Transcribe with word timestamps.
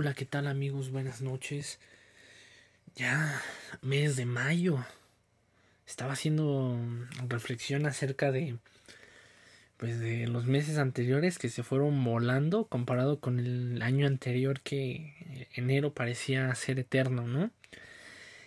Hola, 0.00 0.14
¿qué 0.14 0.24
tal 0.24 0.46
amigos? 0.46 0.92
Buenas 0.92 1.22
noches. 1.22 1.80
Ya 2.94 3.42
mes 3.82 4.14
de 4.14 4.26
mayo. 4.26 4.78
Estaba 5.88 6.12
haciendo 6.12 6.78
reflexión 7.26 7.84
acerca 7.84 8.30
de 8.30 8.58
pues 9.76 9.98
de 9.98 10.28
los 10.28 10.46
meses 10.46 10.78
anteriores 10.78 11.36
que 11.36 11.48
se 11.48 11.64
fueron 11.64 12.04
volando 12.04 12.66
comparado 12.66 13.18
con 13.18 13.40
el 13.40 13.82
año 13.82 14.06
anterior 14.06 14.60
que 14.60 15.48
enero 15.54 15.92
parecía 15.92 16.54
ser 16.54 16.78
eterno, 16.78 17.26
¿no? 17.26 17.50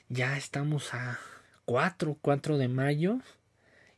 Ya 0.08 0.38
estamos 0.38 0.94
a 0.94 1.20
4, 1.66 2.18
4 2.22 2.58
de 2.60 2.70
mayo 2.70 3.20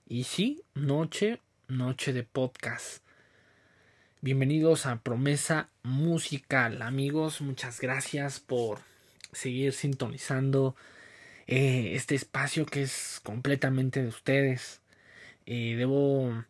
y 0.08 0.24
sí, 0.24 0.64
noche, 0.74 1.40
noche 1.68 2.14
de 2.14 2.24
podcast. 2.24 3.04
Bienvenidos 4.24 4.86
a 4.86 5.02
Promesa 5.02 5.70
Musical, 5.84 6.82
amigos. 6.82 7.42
Muchas 7.42 7.82
gracias 7.82 8.40
por 8.40 8.80
seguir 9.34 9.74
sintonizando 9.74 10.78
eh, 11.46 11.92
este 11.96 12.16
espacio 12.16 12.66
que 12.66 12.84
es 12.84 13.20
completamente 13.22 14.02
de 14.02 14.08
ustedes. 14.08 14.82
Eh, 15.46 15.76
debo 15.76 16.46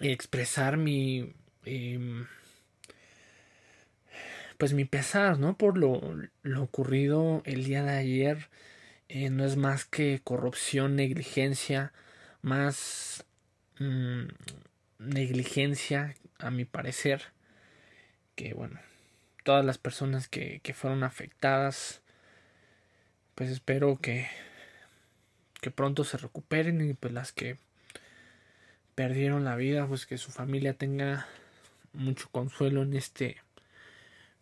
expresar 0.00 0.78
mi 0.78 1.32
em, 1.64 2.26
pues 4.58 4.72
mi 4.72 4.84
pesar, 4.84 5.38
¿no? 5.38 5.56
Por 5.56 5.78
lo, 5.78 6.00
ocurrido 6.60 7.40
el 7.44 7.66
día 7.66 7.84
de 7.84 7.92
ayer. 7.98 8.50
Eh, 9.08 9.30
no 9.30 9.44
es 9.44 9.54
más 9.56 9.84
que 9.84 10.20
corrupción, 10.24 10.96
negligencia, 10.96 11.92
más 12.42 13.24
mm, 13.78 14.26
negligencia 14.98 16.14
a 16.38 16.50
mi 16.50 16.64
parecer, 16.64 17.22
que 18.34 18.54
bueno, 18.54 18.80
todas 19.44 19.64
las 19.64 19.78
personas 19.78 20.28
que, 20.28 20.60
que 20.62 20.74
fueron 20.74 21.04
afectadas, 21.04 22.02
pues 23.34 23.50
espero 23.50 23.98
que, 24.00 24.28
que 25.60 25.70
pronto 25.70 26.04
se 26.04 26.18
recuperen 26.18 26.80
y 26.80 26.94
pues 26.94 27.12
las 27.12 27.32
que 27.32 27.56
perdieron 28.94 29.44
la 29.44 29.56
vida, 29.56 29.86
pues 29.86 30.06
que 30.06 30.18
su 30.18 30.30
familia 30.30 30.74
tenga 30.74 31.26
mucho 31.92 32.28
consuelo 32.30 32.82
en 32.82 32.94
este, 32.94 33.36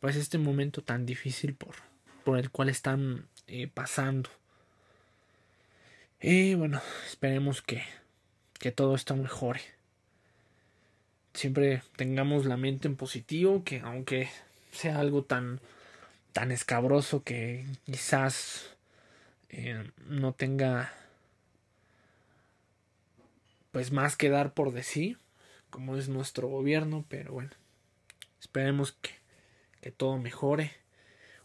pues 0.01 0.17
este 0.17 0.39
momento 0.39 0.83
tan 0.83 1.07
difícil 1.07 1.55
por, 1.55 1.77
por 2.25 2.39
el 2.39 2.51
cual 2.51 2.71
están 2.71 3.29
eh, 3.47 3.69
pasando. 3.69 4.31
Y 6.21 6.55
bueno, 6.55 6.81
esperemos 7.07 7.61
que, 7.61 7.83
que 8.59 8.73
todo 8.73 8.95
esto 8.95 9.15
mejore 9.15 9.76
siempre 11.37 11.83
tengamos 11.97 12.47
la 12.47 12.57
mente 12.57 12.89
en 12.89 12.97
positivo, 12.97 13.63
que 13.63 13.81
aunque 13.81 14.29
sea 14.73 14.99
algo 14.99 15.23
tan, 15.23 15.61
tan 16.33 16.51
escabroso 16.51 17.23
que 17.23 17.67
quizás 17.85 18.75
eh, 19.51 19.91
no 20.09 20.33
tenga 20.33 20.93
pues 23.71 23.93
más 23.93 24.17
que 24.17 24.31
dar 24.31 24.55
por 24.55 24.73
decir, 24.73 25.19
como 25.69 25.97
es 25.97 26.09
nuestro 26.09 26.49
gobierno, 26.49 27.05
pero 27.09 27.35
bueno, 27.35 27.51
esperemos 28.41 28.93
que, 28.93 29.11
que 29.83 29.91
todo 29.91 30.17
mejore. 30.17 30.73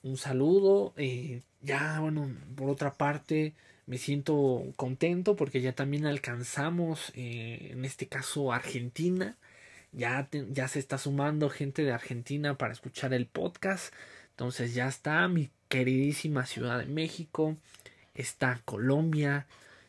Un 0.04 0.18
saludo, 0.18 0.94
y 0.98 1.44
ya 1.62 2.00
bueno, 2.00 2.34
por 2.56 2.70
otra 2.70 2.94
parte, 2.94 3.54
me 3.86 3.98
siento 3.98 4.64
contento 4.78 5.36
porque 5.36 5.60
ya 5.60 5.74
también 5.74 6.06
alcanzamos, 6.06 7.12
eh, 7.14 7.72
en 7.74 7.84
este 7.84 8.08
caso, 8.08 8.54
Argentina 8.54 9.38
ya, 9.91 10.29
ya 10.50 10.68
se 10.68 10.79
está 10.79 10.97
sumando 10.97 11.50
gente 11.50 11.84
de 11.84 11.91
Argentina 11.91 12.57
para 12.57 12.74
escuchar 12.74 13.13
el 13.13 13.28
podcast. 13.28 13.94
Entonces 14.31 14.74
ya 14.74 14.88
está 14.88 15.28
mi 15.28 15.50
queridísima 15.68 16.46
Ciudad 16.46 16.79
de 16.79 16.85
México. 16.85 17.57
Está 18.16 18.62
Colombia. 18.66 19.47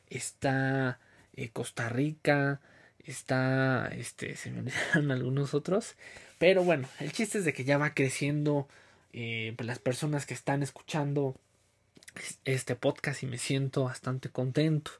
Está 0.08 0.98
eh, 1.34 1.50
Costa 1.50 1.88
Rica. 1.88 2.60
Está. 2.98 3.88
Este. 3.88 4.36
Se 4.36 4.50
me 4.50 4.60
olvidaron 4.60 5.10
algunos 5.10 5.54
otros. 5.54 5.94
Pero 6.38 6.64
bueno, 6.64 6.88
el 6.98 7.12
chiste 7.12 7.38
es 7.38 7.44
de 7.44 7.52
que 7.52 7.64
ya 7.64 7.78
va 7.78 7.94
creciendo. 7.94 8.68
Eh, 9.12 9.52
pues 9.56 9.66
las 9.66 9.78
personas 9.78 10.24
que 10.24 10.34
están 10.34 10.62
escuchando 10.62 11.36
este 12.44 12.76
podcast 12.76 13.22
y 13.22 13.26
me 13.26 13.38
siento 13.38 13.84
bastante 13.84 14.28
contento. 14.30 14.92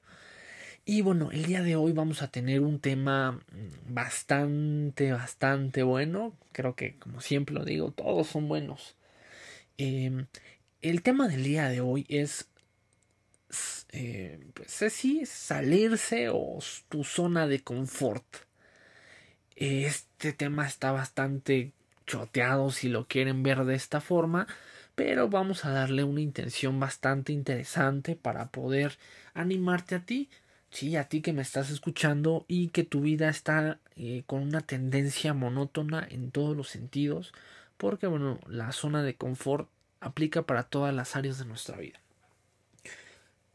Y 0.84 1.03
bueno, 1.03 1.31
el 1.31 1.44
día 1.47 1.62
de 1.62 1.76
hoy 1.76 1.93
vamos 1.93 2.22
a 2.22 2.28
tener 2.28 2.60
un 2.60 2.81
tema 2.81 3.32
mm, 3.32 3.94
bastante, 3.94 5.12
bastante 5.12 5.82
bueno. 5.84 6.37
Creo 6.53 6.75
que, 6.75 6.97
como 6.98 7.20
siempre 7.20 7.54
lo 7.54 7.65
digo, 7.65 7.93
todos 7.93 8.26
son 8.26 8.48
buenos. 8.48 8.97
Em, 9.78 10.26
el 10.81 11.03
tema 11.03 11.28
del 11.28 11.44
día 11.44 11.69
de 11.69 11.81
hoy 11.81 12.04
es, 12.09 12.48
eh, 13.93 14.41
pues 14.54 14.93
sí, 14.93 15.25
salirse 15.26 16.31
o 16.31 16.59
tu 16.88 17.04
zona 17.04 17.47
de 17.47 17.62
confort. 17.62 18.26
Este 19.56 20.32
tema 20.32 20.66
está 20.66 20.91
bastante 20.93 21.72
choteado 22.06 22.70
si 22.72 22.88
lo 22.88 23.06
quieren 23.06 23.43
ver 23.44 23.64
de 23.64 23.76
esta 23.76 24.00
forma, 24.00 24.49
pero 24.97 25.28
vamos 25.28 25.64
a 25.64 25.70
darle 25.70 26.04
una 26.04 26.20
intención 26.20 26.81
bastante 26.81 27.32
interesante 27.32 28.16
para 28.16 28.50
poder 28.50 28.99
animarte 29.34 29.94
a 29.94 30.04
ti 30.04 30.28
sí, 30.72 30.97
a 30.97 31.05
ti 31.05 31.21
que 31.21 31.33
me 31.33 31.43
estás 31.43 31.71
escuchando 31.71 32.44
y 32.49 32.69
que 32.69 32.83
tu 32.83 33.03
vida 33.03 33.28
está 33.28 33.78
eh, 33.94 34.25
con 34.27 34.43
una 34.43 34.62
tendencia 34.62 35.34
monótona 35.34 36.06
en 36.10 36.31
todos 36.31 36.56
los 36.56 36.69
sentidos, 36.69 37.33
porque 37.77 38.06
bueno, 38.06 38.41
la 38.49 38.72
zona 38.72 39.03
de 39.03 39.15
confort 39.15 39.69
aplica 40.00 40.43
para 40.43 40.65
todas 40.65 40.94
las 40.94 41.15
áreas 41.15 41.38
de 41.38 41.44
nuestra 41.44 41.77
vida. 41.77 42.00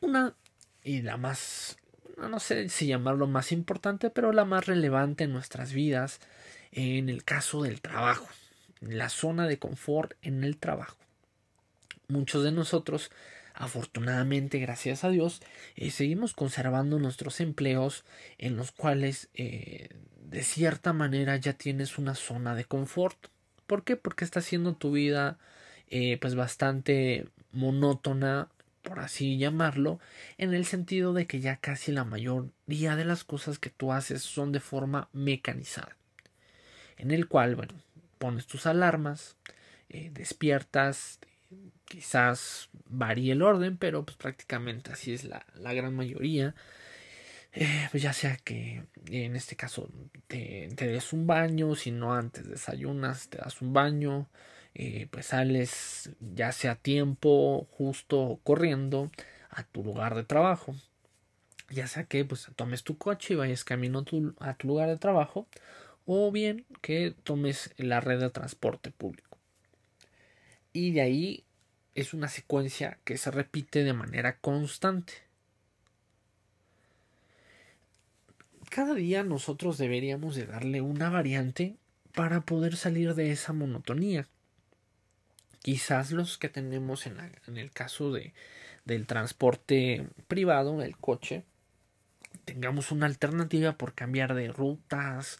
Una 0.01 0.35
y 0.83 1.01
la 1.01 1.17
más, 1.17 1.77
no 2.17 2.39
sé 2.39 2.69
si 2.69 2.88
llamarlo 2.88 3.27
más 3.27 3.51
importante, 3.51 4.09
pero 4.09 4.31
la 4.31 4.45
más 4.45 4.67
relevante 4.67 5.25
en 5.25 5.33
nuestras 5.33 5.73
vidas, 5.73 6.19
en 6.72 7.09
el 7.09 7.23
caso 7.23 7.63
del 7.63 7.81
trabajo, 7.81 8.27
la 8.79 9.09
zona 9.09 9.47
de 9.47 9.57
confort 9.57 10.13
en 10.22 10.44
el 10.44 10.57
trabajo. 10.57 10.97
Muchos 12.07 12.44
de 12.44 12.51
nosotros 12.51 13.11
Afortunadamente, 13.59 14.59
gracias 14.59 15.03
a 15.03 15.09
Dios, 15.09 15.41
eh, 15.75 15.90
seguimos 15.90 16.35
conservando 16.35 17.00
nuestros 17.00 17.41
empleos 17.41 18.06
en 18.38 18.56
los 18.56 18.72
cuales 18.72 19.29
eh, 19.34 19.90
de 20.22 20.44
cierta 20.44 20.94
manera 20.94 21.35
ya 21.38 21.53
tienes 21.53 21.97
una 21.97 22.13
zona 22.13 22.53
de 22.53 22.66
confort. 22.66 23.18
¿Por 23.66 23.84
qué? 23.84 23.95
Porque 23.95 24.25
está 24.25 24.41
haciendo 24.41 24.75
tu 24.75 24.91
vida 24.91 25.40
eh, 25.88 26.19
pues 26.22 26.35
bastante 26.35 27.29
monótona, 27.51 28.50
por 28.84 29.00
así 29.00 29.40
llamarlo, 29.40 30.00
en 30.38 30.53
el 30.53 30.66
sentido 30.66 31.13
de 31.13 31.25
que 31.25 31.39
ya 31.39 31.57
casi 31.57 31.91
la 31.91 32.03
mayoría 32.03 32.95
de 32.95 33.06
las 33.06 33.24
cosas 33.24 33.57
que 33.57 33.72
tú 33.72 33.91
haces 33.91 34.22
son 34.22 34.51
de 34.51 34.59
forma 34.59 35.09
mecanizada. 35.13 35.97
En 36.95 37.09
el 37.09 37.28
cual, 37.28 37.56
bueno, 37.56 37.74
pones 38.19 38.45
tus 38.45 38.68
alarmas, 38.68 39.35
despiertas, 39.89 41.19
quizás 41.88 42.69
varíe 42.86 43.34
el 43.34 43.42
orden, 43.42 43.78
pero 43.78 44.06
pues 44.06 44.18
prácticamente 44.18 44.92
así 44.92 45.13
es 45.13 45.24
la, 45.24 45.45
la 45.56 45.74
gran 45.74 45.95
mayoría. 45.95 46.56
Eh, 47.54 47.88
pues 47.89 48.04
ya 48.04 48.13
sea 48.13 48.38
que 48.38 48.84
en 49.07 49.36
este 49.36 49.56
caso 49.56 49.89
te, 50.28 50.68
des 50.68 51.13
un 51.13 51.25
baño, 51.25 51.74
si 51.75 51.92
no 51.92 52.13
antes 52.13 52.48
desayunas, 52.48 53.30
te 53.30 53.39
das 53.39 53.62
un 53.62 53.74
baño, 53.74 54.30
eh, 54.75 55.07
pues 55.10 55.28
sales 55.28 56.12
ya 56.19 56.51
sea 56.51 56.75
tiempo, 56.75 57.68
justo 57.72 58.39
corriendo 58.44 59.10
a 59.50 59.63
tu 59.63 59.84
lugar 59.84 60.16
de 60.16 60.24
trabajo. 60.24 60.75
Ya 61.69 61.88
sea 61.88 62.04
que 62.06 62.24
pues 62.25 62.48
tomes 62.56 62.84
tu 62.84 62.98
coche 62.98 63.34
y 63.34 63.38
vayas 63.38 63.63
camino 63.63 64.00
a 64.00 64.06
tu, 64.06 64.36
a 64.39 64.54
tu 64.56 64.68
lugar 64.68 64.89
de 64.89 64.98
trabajo, 64.98 65.48
o 66.06 66.31
bien 66.31 66.66
que 66.81 67.16
tomes 67.24 67.74
la 67.78 68.01
red 68.01 68.19
de 68.19 68.30
transporte 68.30 68.92
público. 68.92 69.39
Y 70.74 70.92
de 70.92 71.01
ahí 71.01 71.46
es 71.97 72.13
una 72.13 72.27
secuencia 72.27 72.99
que 73.03 73.17
se 73.17 73.31
repite 73.31 73.83
de 73.83 73.94
manera 73.94 74.38
constante. 74.38 75.13
Cada 78.69 78.94
día 78.94 79.23
nosotros 79.23 79.79
deberíamos 79.79 80.35
de 80.35 80.45
darle 80.45 80.81
una 80.81 81.09
variante 81.09 81.75
para 82.13 82.41
poder 82.41 82.75
salir 82.75 83.15
de 83.15 83.31
esa 83.31 83.51
monotonía. 83.51 84.27
Quizás 85.63 86.11
los 86.11 86.38
que 86.38 86.49
tenemos 86.49 87.07
en, 87.07 87.17
el 87.57 87.71
caso 87.71 88.11
de, 88.11 88.35
del 88.85 89.07
transporte 89.07 90.07
privado, 90.27 90.83
el 90.83 90.97
coche, 90.97 91.45
tengamos 92.45 92.91
una 92.91 93.07
alternativa 93.07 93.75
por 93.75 93.95
cambiar 93.95 94.35
de 94.35 94.50
rutas 94.50 95.39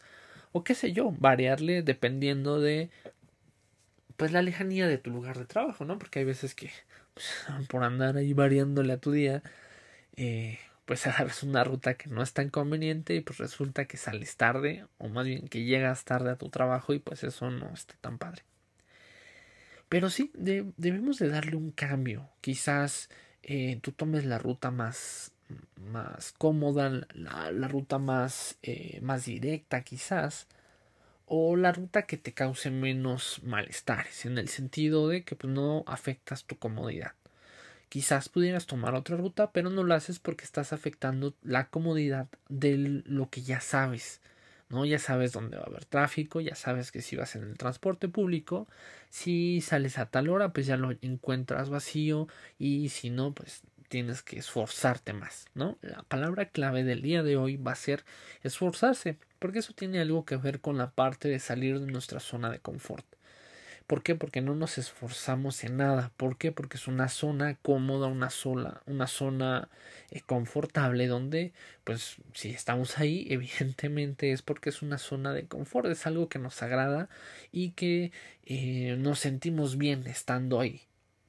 o 0.50 0.64
qué 0.64 0.74
sé 0.74 0.92
yo, 0.92 1.12
variarle 1.18 1.82
dependiendo 1.82 2.60
de 2.60 2.90
pues 4.18 4.32
la 4.32 4.42
lejanía 4.42 4.88
de 4.88 4.98
tu 4.98 5.10
lugar 5.10 5.38
de 5.38 5.46
trabajo, 5.46 5.84
¿no? 5.86 5.98
Porque 5.98 6.18
hay 6.18 6.24
veces 6.26 6.54
que 6.54 6.70
pues, 7.14 7.32
por 7.68 7.84
andar 7.84 8.16
ahí 8.16 8.34
variándole 8.34 8.92
a 8.92 8.98
tu 8.98 9.12
día, 9.12 9.42
eh, 10.16 10.58
pues 10.84 11.06
agarras 11.06 11.42
una 11.44 11.64
ruta 11.64 11.94
que 11.94 12.10
no 12.10 12.22
es 12.22 12.32
tan 12.34 12.50
conveniente 12.50 13.14
y 13.14 13.20
pues 13.20 13.38
resulta 13.38 13.86
que 13.86 13.96
sales 13.96 14.36
tarde 14.36 14.86
o 14.98 15.08
más 15.08 15.24
bien 15.26 15.48
que 15.48 15.64
llegas 15.64 16.04
tarde 16.04 16.32
a 16.32 16.36
tu 16.36 16.50
trabajo 16.50 16.92
y 16.94 16.98
pues 16.98 17.24
eso 17.24 17.50
no 17.50 17.72
está 17.72 17.94
tan 18.00 18.18
padre. 18.18 18.42
Pero 19.88 20.10
sí, 20.10 20.32
debemos 20.34 21.18
de 21.18 21.28
darle 21.28 21.56
un 21.56 21.70
cambio. 21.70 22.28
Quizás 22.40 23.08
eh, 23.44 23.78
tú 23.82 23.92
tomes 23.92 24.24
la 24.24 24.38
ruta 24.38 24.70
más, 24.72 25.32
más 25.76 26.32
cómoda, 26.32 27.06
la, 27.14 27.68
ruta 27.68 27.98
más, 27.98 28.58
eh, 28.62 28.98
más 29.00 29.26
directa 29.26 29.82
quizás, 29.82 30.48
o 31.28 31.56
la 31.56 31.72
ruta 31.72 32.02
que 32.02 32.16
te 32.16 32.32
cause 32.32 32.70
menos 32.70 33.40
malestares, 33.44 34.24
en 34.24 34.38
el 34.38 34.48
sentido 34.48 35.08
de 35.08 35.24
que 35.24 35.36
pues, 35.36 35.52
no 35.52 35.84
afectas 35.86 36.44
tu 36.44 36.58
comodidad. 36.58 37.12
Quizás 37.88 38.28
pudieras 38.28 38.66
tomar 38.66 38.94
otra 38.94 39.16
ruta, 39.16 39.50
pero 39.50 39.70
no 39.70 39.82
lo 39.82 39.94
haces 39.94 40.18
porque 40.18 40.44
estás 40.44 40.72
afectando 40.72 41.34
la 41.42 41.68
comodidad 41.68 42.28
de 42.48 43.02
lo 43.06 43.30
que 43.30 43.42
ya 43.42 43.60
sabes. 43.60 44.20
¿no? 44.68 44.84
Ya 44.84 44.98
sabes 44.98 45.32
dónde 45.32 45.56
va 45.56 45.64
a 45.64 45.66
haber 45.66 45.84
tráfico, 45.86 46.40
ya 46.40 46.54
sabes 46.54 46.92
que 46.92 47.02
si 47.02 47.16
vas 47.16 47.36
en 47.36 47.44
el 47.44 47.56
transporte 47.56 48.08
público, 48.08 48.68
si 49.08 49.60
sales 49.60 49.98
a 49.98 50.06
tal 50.06 50.28
hora, 50.28 50.52
pues 50.52 50.66
ya 50.66 50.76
lo 50.76 50.90
encuentras 51.00 51.70
vacío 51.70 52.28
y 52.58 52.90
si 52.90 53.10
no, 53.10 53.32
pues 53.32 53.62
tienes 53.88 54.22
que 54.22 54.38
esforzarte 54.38 55.14
más, 55.14 55.46
¿no? 55.54 55.78
La 55.80 56.02
palabra 56.02 56.50
clave 56.50 56.84
del 56.84 57.02
día 57.02 57.22
de 57.22 57.36
hoy 57.36 57.56
va 57.56 57.72
a 57.72 57.76
ser 57.76 58.04
esforzarse, 58.42 59.16
porque 59.38 59.60
eso 59.60 59.72
tiene 59.74 60.00
algo 60.00 60.24
que 60.24 60.36
ver 60.36 60.60
con 60.60 60.78
la 60.78 60.90
parte 60.90 61.28
de 61.28 61.38
salir 61.38 61.80
de 61.80 61.90
nuestra 61.90 62.20
zona 62.20 62.50
de 62.50 62.60
confort. 62.60 63.06
¿Por 63.88 64.02
qué? 64.02 64.14
Porque 64.14 64.42
no 64.42 64.54
nos 64.54 64.76
esforzamos 64.76 65.64
en 65.64 65.78
nada. 65.78 66.12
¿Por 66.18 66.36
qué? 66.36 66.52
Porque 66.52 66.76
es 66.76 66.88
una 66.88 67.08
zona 67.08 67.54
cómoda, 67.62 68.06
una 68.06 68.28
sola, 68.28 68.82
una 68.84 69.06
zona 69.06 69.70
eh, 70.10 70.20
confortable 70.20 71.06
donde, 71.06 71.54
pues, 71.84 72.16
si 72.34 72.50
estamos 72.50 72.98
ahí, 72.98 73.26
evidentemente 73.30 74.32
es 74.32 74.42
porque 74.42 74.68
es 74.68 74.82
una 74.82 74.98
zona 74.98 75.32
de 75.32 75.46
confort, 75.46 75.88
es 75.88 76.06
algo 76.06 76.28
que 76.28 76.38
nos 76.38 76.62
agrada 76.62 77.08
y 77.50 77.70
que 77.70 78.12
eh, 78.44 78.96
nos 78.98 79.20
sentimos 79.20 79.78
bien 79.78 80.06
estando 80.06 80.60
ahí. 80.60 80.82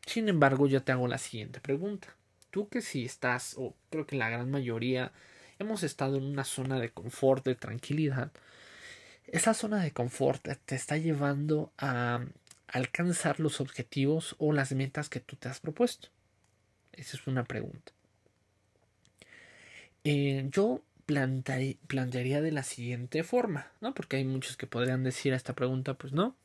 Sin 0.05 0.27
embargo, 0.27 0.67
yo 0.67 0.83
te 0.83 0.91
hago 0.91 1.07
la 1.07 1.17
siguiente 1.17 1.61
pregunta. 1.61 2.13
Tú 2.51 2.67
que 2.67 2.81
si 2.81 3.05
estás, 3.05 3.55
o 3.57 3.73
creo 3.89 4.05
que 4.05 4.17
la 4.17 4.29
gran 4.29 4.51
mayoría, 4.51 5.13
hemos 5.59 5.83
estado 5.83 6.17
en 6.17 6.23
una 6.23 6.43
zona 6.43 6.79
de 6.79 6.89
confort, 6.89 7.45
de 7.45 7.55
tranquilidad, 7.55 8.31
esa 9.27 9.53
zona 9.53 9.83
de 9.83 9.91
confort 9.91 10.47
te 10.65 10.75
está 10.75 10.97
llevando 10.97 11.71
a 11.77 12.21
alcanzar 12.67 13.39
los 13.39 13.61
objetivos 13.61 14.35
o 14.39 14.53
las 14.53 14.71
metas 14.71 15.09
que 15.09 15.19
tú 15.19 15.35
te 15.35 15.49
has 15.49 15.59
propuesto? 15.59 16.09
Esa 16.93 17.17
es 17.17 17.27
una 17.27 17.43
pregunta. 17.43 17.91
Eh, 20.03 20.47
yo 20.51 20.81
plantearía 21.05 22.41
de 22.41 22.51
la 22.51 22.63
siguiente 22.63 23.23
forma, 23.23 23.71
¿no? 23.81 23.93
Porque 23.93 24.17
hay 24.17 24.25
muchos 24.25 24.57
que 24.57 24.67
podrían 24.67 25.03
decir 25.03 25.33
a 25.33 25.35
esta 25.35 25.53
pregunta, 25.53 25.95
pues 25.95 26.13
no. 26.13 26.35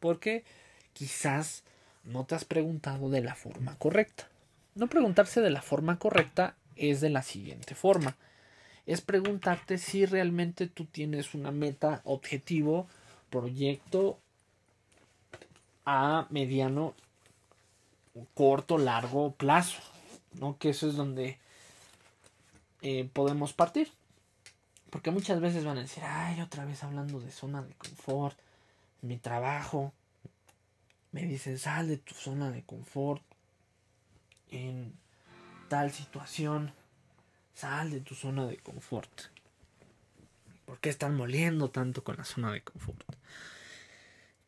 Porque 0.00 0.44
quizás 0.92 1.64
no 2.04 2.26
te 2.26 2.34
has 2.34 2.44
preguntado 2.44 3.10
de 3.10 3.22
la 3.22 3.34
forma 3.34 3.76
correcta. 3.78 4.28
No 4.74 4.88
preguntarse 4.88 5.40
de 5.40 5.50
la 5.50 5.62
forma 5.62 5.98
correcta 5.98 6.56
es 6.78 7.00
de 7.00 7.10
la 7.10 7.22
siguiente 7.22 7.74
forma. 7.74 8.16
Es 8.86 9.00
preguntarte 9.00 9.78
si 9.78 10.06
realmente 10.06 10.66
tú 10.66 10.86
tienes 10.86 11.34
una 11.34 11.50
meta, 11.50 12.00
objetivo 12.04 12.86
proyecto 13.30 14.18
a 15.84 16.26
mediano, 16.30 16.94
corto, 18.34 18.78
largo 18.78 19.32
plazo, 19.32 19.80
¿no? 20.34 20.56
Que 20.58 20.70
eso 20.70 20.88
es 20.88 20.96
donde 20.96 21.38
eh, 22.82 23.08
podemos 23.12 23.52
partir. 23.52 23.90
Porque 24.90 25.10
muchas 25.10 25.40
veces 25.40 25.64
van 25.64 25.78
a 25.78 25.82
decir, 25.82 26.02
ay, 26.04 26.40
otra 26.40 26.64
vez 26.64 26.82
hablando 26.82 27.20
de 27.20 27.30
zona 27.30 27.62
de 27.62 27.74
confort, 27.74 28.38
mi 29.02 29.18
trabajo. 29.18 29.92
Me 31.12 31.24
dicen, 31.24 31.58
sal 31.58 31.88
de 31.88 31.98
tu 31.98 32.14
zona 32.14 32.50
de 32.50 32.62
confort 32.62 33.22
tal 35.68 35.90
situación. 35.90 36.72
Sal 37.54 37.90
de 37.90 38.00
tu 38.00 38.14
zona 38.14 38.46
de 38.46 38.56
confort. 38.56 39.10
¿Por 40.64 40.78
qué 40.80 40.90
están 40.90 41.14
moliendo 41.16 41.70
tanto 41.70 42.04
con 42.04 42.16
la 42.16 42.24
zona 42.24 42.52
de 42.52 42.60
confort? 42.60 43.02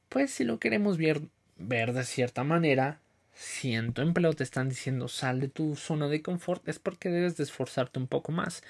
Pues 0.08 0.30
si 0.30 0.44
lo 0.44 0.58
queremos 0.58 0.98
ver, 0.98 1.22
ver 1.56 1.92
de 1.92 2.04
cierta 2.04 2.44
manera, 2.44 3.00
si 3.34 3.74
en 3.74 3.92
tu 3.92 4.02
empleo 4.02 4.32
te 4.32 4.44
están 4.44 4.68
diciendo 4.68 5.08
sal 5.08 5.40
de 5.40 5.48
tu 5.48 5.76
zona 5.76 6.08
de 6.08 6.22
confort, 6.22 6.68
es 6.68 6.78
porque 6.78 7.08
debes 7.08 7.36
de 7.36 7.44
esforzarte 7.44 7.98
un 7.98 8.06
poco 8.06 8.32
más. 8.32 8.62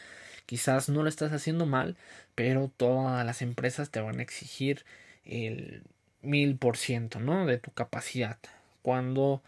Quizás 0.47 0.89
no 0.89 1.03
lo 1.03 1.09
estás 1.09 1.33
haciendo 1.33 1.67
mal, 1.67 1.97
pero 2.35 2.71
todas 2.77 3.25
las 3.27 3.43
empresas 3.43 3.91
te 3.91 4.01
van 4.01 4.21
a 4.21 4.23
exigir 4.23 4.85
el 5.25 5.83
mil 6.23 6.57
por 6.57 6.77
ciento, 6.77 7.21
¿no? 7.21 7.47
De 7.47 7.59
tu 7.59 7.73
capacidad. 7.73 8.39
Cuando, 8.83 9.43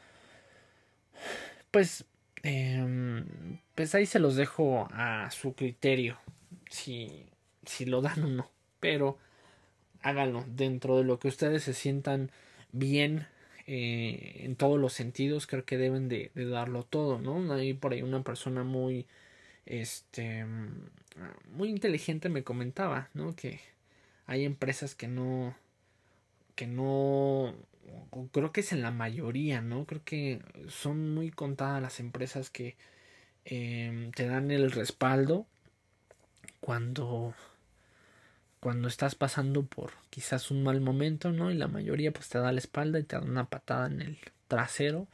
pues, 1.71 2.05
eh, 2.43 3.25
pues 3.75 3.95
ahí 3.95 4.07
se 4.07 4.19
los 4.19 4.37
dejo 4.37 4.89
a 4.93 5.31
su 5.31 5.55
criterio. 5.55 6.19
Si 6.71 7.27
si 7.67 7.85
lo 7.85 8.01
dan 8.03 8.23
o 8.25 8.29
no. 8.29 8.51
Pero 8.81 9.19
háganlo 10.03 10.45
dentro 10.49 10.99
de 10.99 11.05
lo 11.05 11.19
que 11.19 11.29
ustedes 11.29 11.63
se 11.63 11.75
sientan 11.75 12.31
bien 12.73 13.27
eh, 13.67 14.41
en 14.45 14.57
todos 14.57 14.81
los 14.81 14.93
sentidos. 14.93 15.47
Creo 15.47 15.65
que 15.65 15.79
deben 15.79 16.09
de, 16.09 16.31
darlo 16.35 16.85
todo, 16.85 17.19
¿no? 17.19 17.53
Hay 17.53 17.75
por 17.75 17.93
ahí 17.93 18.03
una 18.03 18.23
persona 18.23 18.65
muy, 18.65 19.07
este, 19.67 20.45
muy 21.51 21.69
inteligente 21.69 22.29
me 22.29 22.45
comentaba, 22.45 23.09
¿no? 23.15 23.35
Que 23.37 23.61
hay 24.27 24.45
empresas 24.45 24.95
que 24.95 25.09
no, 25.09 25.57
que 26.55 26.67
no, 26.67 27.55
creo 28.33 28.53
que 28.53 28.61
es 28.61 28.73
en 28.73 28.83
la 28.83 28.91
mayoría, 28.91 29.61
¿no? 29.61 29.87
Creo 29.87 30.03
que 30.05 30.41
son 30.69 31.15
muy 31.15 31.31
contadas 31.31 31.83
las 31.83 32.01
empresas 32.01 32.51
que 32.51 32.77
eh, 33.45 34.11
te 34.15 34.27
dan 34.27 34.51
el 34.51 34.71
respaldo 34.71 35.47
cuando 36.61 37.35
cuando 38.61 38.87
estás 38.87 39.17
pasando 39.17 39.65
por 39.65 39.93
quizás 40.09 40.53
un 40.53 40.63
mal 40.63 40.81
momento, 40.81 41.33
¿no? 41.33 41.51
Y 41.51 41.55
la 41.55 41.67
mayoría 41.67 42.13
pues 42.13 42.29
te 42.29 42.39
da 42.39 42.53
la 42.53 42.61
espalda 42.61 43.01
y 43.01 43.03
te 43.03 43.17
da 43.17 43.23
una 43.23 43.47
patada 43.47 43.89
en 43.89 44.01
el 44.01 44.19
trasero 44.47 45.09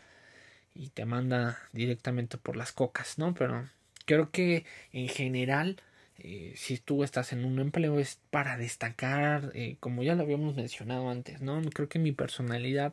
y 0.74 0.90
te 0.90 1.06
manda 1.06 1.58
directamente 1.72 2.36
por 2.36 2.56
las 2.56 2.72
cocas, 2.72 3.16
¿no? 3.18 3.32
Pero 3.34 3.68
creo 4.04 4.30
que 4.30 4.66
en 4.92 5.08
general, 5.08 5.80
eh, 6.18 6.52
si 6.56 6.78
tú 6.78 7.04
estás 7.04 7.32
en 7.32 7.44
un 7.44 7.58
empleo 7.60 7.98
es 7.98 8.20
para 8.30 8.56
destacar, 8.56 9.52
eh, 9.54 9.76
como 9.80 10.02
ya 10.02 10.14
lo 10.14 10.22
habíamos 10.24 10.56
mencionado 10.56 11.10
antes, 11.10 11.40
¿no? 11.40 11.60
Creo 11.72 11.88
que 11.88 11.98
mi 11.98 12.12
personalidad 12.12 12.92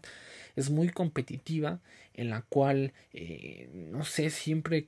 es 0.55 0.69
muy 0.69 0.89
competitiva, 0.89 1.79
en 2.13 2.29
la 2.29 2.43
cual, 2.43 2.93
eh, 3.13 3.69
no 3.73 4.03
sé, 4.05 4.29
siempre 4.29 4.87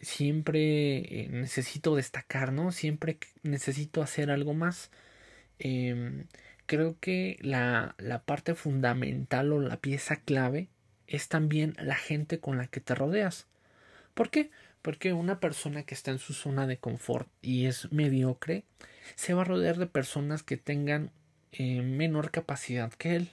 siempre 0.00 1.28
necesito 1.30 1.96
destacar, 1.96 2.52
¿no? 2.52 2.72
Siempre 2.72 3.18
necesito 3.42 4.02
hacer 4.02 4.30
algo 4.30 4.54
más. 4.54 4.90
Em, 5.58 6.26
creo 6.66 6.96
que 7.00 7.38
la, 7.42 7.94
la 7.98 8.22
parte 8.24 8.54
fundamental 8.54 9.52
o 9.52 9.60
la 9.60 9.78
pieza 9.78 10.16
clave 10.16 10.68
es 11.06 11.28
también 11.28 11.74
la 11.78 11.96
gente 11.96 12.40
con 12.40 12.58
la 12.58 12.66
que 12.68 12.80
te 12.80 12.94
rodeas. 12.94 13.46
¿Por 14.14 14.30
qué? 14.30 14.50
Porque 14.86 15.12
una 15.12 15.40
persona 15.40 15.82
que 15.82 15.96
está 15.96 16.12
en 16.12 16.20
su 16.20 16.32
zona 16.32 16.68
de 16.68 16.78
confort 16.78 17.28
y 17.42 17.66
es 17.66 17.90
mediocre, 17.90 18.62
se 19.16 19.34
va 19.34 19.42
a 19.42 19.44
rodear 19.44 19.78
de 19.78 19.88
personas 19.88 20.44
que 20.44 20.56
tengan 20.56 21.10
eh, 21.50 21.82
menor 21.82 22.30
capacidad 22.30 22.92
que 22.92 23.16
él. 23.16 23.30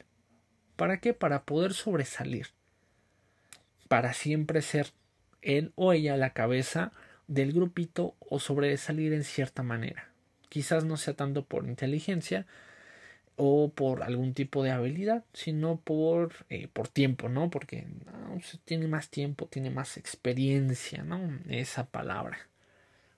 ¿Para 0.76 1.00
qué? 1.00 1.14
Para 1.14 1.44
poder 1.44 1.76
sobresalir. 1.76 2.48
Para 3.88 4.14
siempre 4.14 4.64
ser 4.64 4.94
él 5.44 5.74
o 5.76 5.94
ella 5.94 6.18
la 6.18 6.34
cabeza 6.34 6.92
del 7.28 7.54
grupito 7.54 8.16
o 8.18 8.40
sobresalir 8.40 9.14
en 9.14 9.24
cierta 9.24 9.62
manera. 9.62 10.10
Quizás 10.50 10.86
no 10.86 10.98
sea 10.98 11.14
tanto 11.14 11.46
por 11.46 11.68
inteligencia 11.68 12.48
o 13.36 13.72
por 13.72 14.04
algún 14.04 14.34
tipo 14.34 14.64
de 14.64 14.72
habilidad, 14.72 15.24
sino 15.34 15.78
por, 15.78 16.34
eh, 16.50 16.68
por 16.72 16.88
tiempo, 16.88 17.30
¿no? 17.30 17.50
Porque 17.50 17.88
tiene 18.66 18.88
más 18.88 19.10
tiempo, 19.10 19.48
tiene 19.48 19.70
más 19.70 19.98
experiencia, 19.98 21.04
¿no? 21.04 21.40
Esa 21.50 21.86
palabra. 21.88 22.38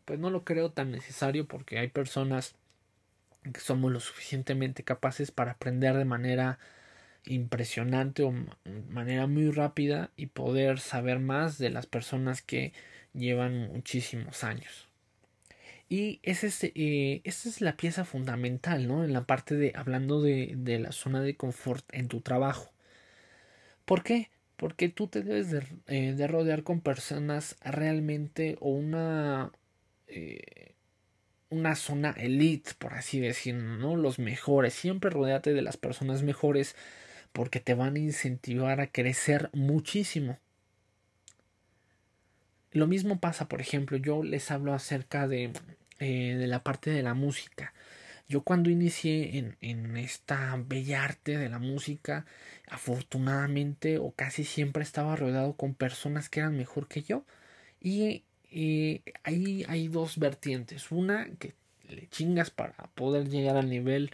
Pues 0.06 0.20
no 0.20 0.30
lo 0.30 0.44
creo 0.46 0.72
tan 0.72 0.92
necesario 0.92 1.48
porque 1.48 1.80
hay 1.80 1.88
personas 1.90 2.56
que 3.44 3.60
somos 3.60 3.92
lo 3.92 4.00
suficientemente 4.00 4.84
capaces 4.84 5.32
para 5.32 5.52
aprender 5.52 5.96
de 5.98 6.06
manera 6.06 6.60
impresionante 7.26 8.24
o 8.24 8.34
manera 8.90 9.28
muy 9.28 9.52
rápida 9.52 10.12
y 10.16 10.28
poder 10.28 10.80
saber 10.80 11.20
más 11.20 11.58
de 11.58 11.70
las 11.70 11.86
personas 11.88 12.42
que 12.42 12.74
llevan 13.14 13.72
muchísimos 13.74 14.44
años. 14.44 14.85
Y 15.90 16.20
ese 16.24 16.48
es, 16.48 16.64
eh, 16.64 17.22
esa 17.24 17.50
es 17.50 17.62
la 17.62 17.78
pieza 17.78 18.06
fundamental, 18.06 18.88
¿no? 18.88 19.04
En 19.04 19.14
la 19.14 19.26
parte 19.26 19.56
de, 19.56 19.72
hablando 19.76 20.22
de, 20.22 20.54
de, 20.58 20.80
la 20.80 20.92
zona 20.92 21.22
de 21.22 21.36
confort 21.38 21.86
en 21.94 22.08
tu 22.08 22.22
trabajo. 22.22 22.72
¿Por 23.86 24.04
qué? 24.04 24.30
Porque 24.58 24.90
tú 24.90 25.08
te 25.08 25.22
debes 25.22 25.52
de, 25.52 25.64
eh, 25.88 26.14
de 26.14 26.28
rodear 26.28 26.64
con 26.64 26.82
personas 26.82 27.56
realmente 27.64 28.58
o 28.60 28.70
una, 28.72 29.52
eh, 30.08 30.74
una 31.50 31.76
zona 31.76 32.12
elite, 32.12 32.72
por 32.80 32.94
así 32.94 33.20
decirlo, 33.20 33.78
¿no? 33.78 33.96
Los 33.96 34.20
mejores. 34.20 34.74
Siempre 34.74 35.10
rodeate 35.12 35.54
de 35.54 35.62
las 35.62 35.78
personas 35.78 36.24
mejores 36.24 36.76
porque 37.34 37.60
te 37.60 37.76
van 37.76 37.96
a 37.96 38.00
incentivar 38.00 38.82
a 38.82 38.88
crecer 38.88 39.50
muchísimo. 39.54 40.40
Lo 42.76 42.88
mismo 42.88 43.22
pasa, 43.22 43.48
por 43.48 43.62
ejemplo, 43.62 43.96
yo 43.96 44.22
les 44.22 44.52
hablo 44.52 44.74
acerca 44.74 45.30
de, 45.30 45.54
eh, 46.00 46.36
de 46.38 46.48
la 46.48 46.62
parte 46.62 46.90
de 46.90 47.04
la 47.04 47.14
música. 47.14 47.74
Yo 48.28 48.42
cuando 48.42 48.70
inicié 48.70 49.38
en, 49.38 49.56
en, 49.62 49.96
esta 49.96 50.62
bella 50.68 51.06
arte 51.06 51.38
de 51.38 51.48
la 51.48 51.58
música, 51.60 52.26
afortunadamente 52.68 53.98
o 53.98 54.12
casi 54.12 54.44
siempre 54.44 54.84
estaba 54.84 55.16
rodeado 55.16 55.54
con 55.54 55.74
personas 55.74 56.28
que 56.28 56.42
eran 56.42 56.58
mejor 56.58 56.90
que 56.90 57.02
yo. 57.02 57.24
Y 57.80 58.24
ahí 59.24 59.64
hay 59.70 59.88
dos 59.88 60.18
vertientes. 60.20 60.92
Una 60.92 61.30
que 61.40 61.54
le 61.88 62.10
chingas 62.10 62.50
para 62.50 62.74
poder 62.94 63.30
llegar 63.30 63.56
al 63.56 63.70
nivel 63.70 64.12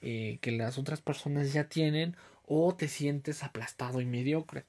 eh, 0.00 0.38
que 0.40 0.52
las 0.52 0.78
otras 0.78 1.02
personas 1.02 1.52
ya 1.52 1.64
tienen 1.64 2.16
o 2.46 2.74
te 2.74 2.88
sientes 2.88 3.42
aplastado 3.42 4.00
y 4.00 4.06
mediocre. 4.06 4.64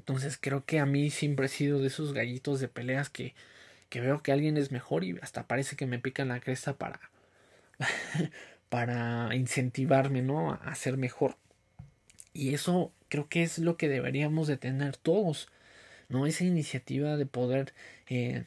Entonces 0.00 0.38
creo 0.40 0.64
que 0.64 0.78
a 0.80 0.86
mí 0.86 1.10
siempre 1.10 1.44
he 1.44 1.48
sido 1.50 1.78
de 1.78 1.88
esos 1.88 2.14
gallitos 2.14 2.58
de 2.58 2.68
peleas 2.68 3.10
que, 3.10 3.34
que 3.90 4.00
veo 4.00 4.22
que 4.22 4.32
alguien 4.32 4.56
es 4.56 4.72
mejor 4.72 5.04
y 5.04 5.18
hasta 5.20 5.46
parece 5.46 5.76
que 5.76 5.84
me 5.84 5.98
pican 5.98 6.28
la 6.28 6.40
cresta 6.40 6.72
para 6.72 7.00
para 8.70 9.34
incentivarme, 9.34 10.22
¿no? 10.22 10.54
A 10.54 10.74
ser 10.74 10.96
mejor. 10.96 11.36
Y 12.32 12.54
eso 12.54 12.92
creo 13.08 13.28
que 13.28 13.42
es 13.42 13.58
lo 13.58 13.76
que 13.76 13.88
deberíamos 13.90 14.48
de 14.48 14.56
tener 14.56 14.96
todos, 14.96 15.48
¿no? 16.08 16.26
Esa 16.26 16.44
iniciativa 16.44 17.18
de 17.18 17.26
poder 17.26 17.74
eh, 18.08 18.44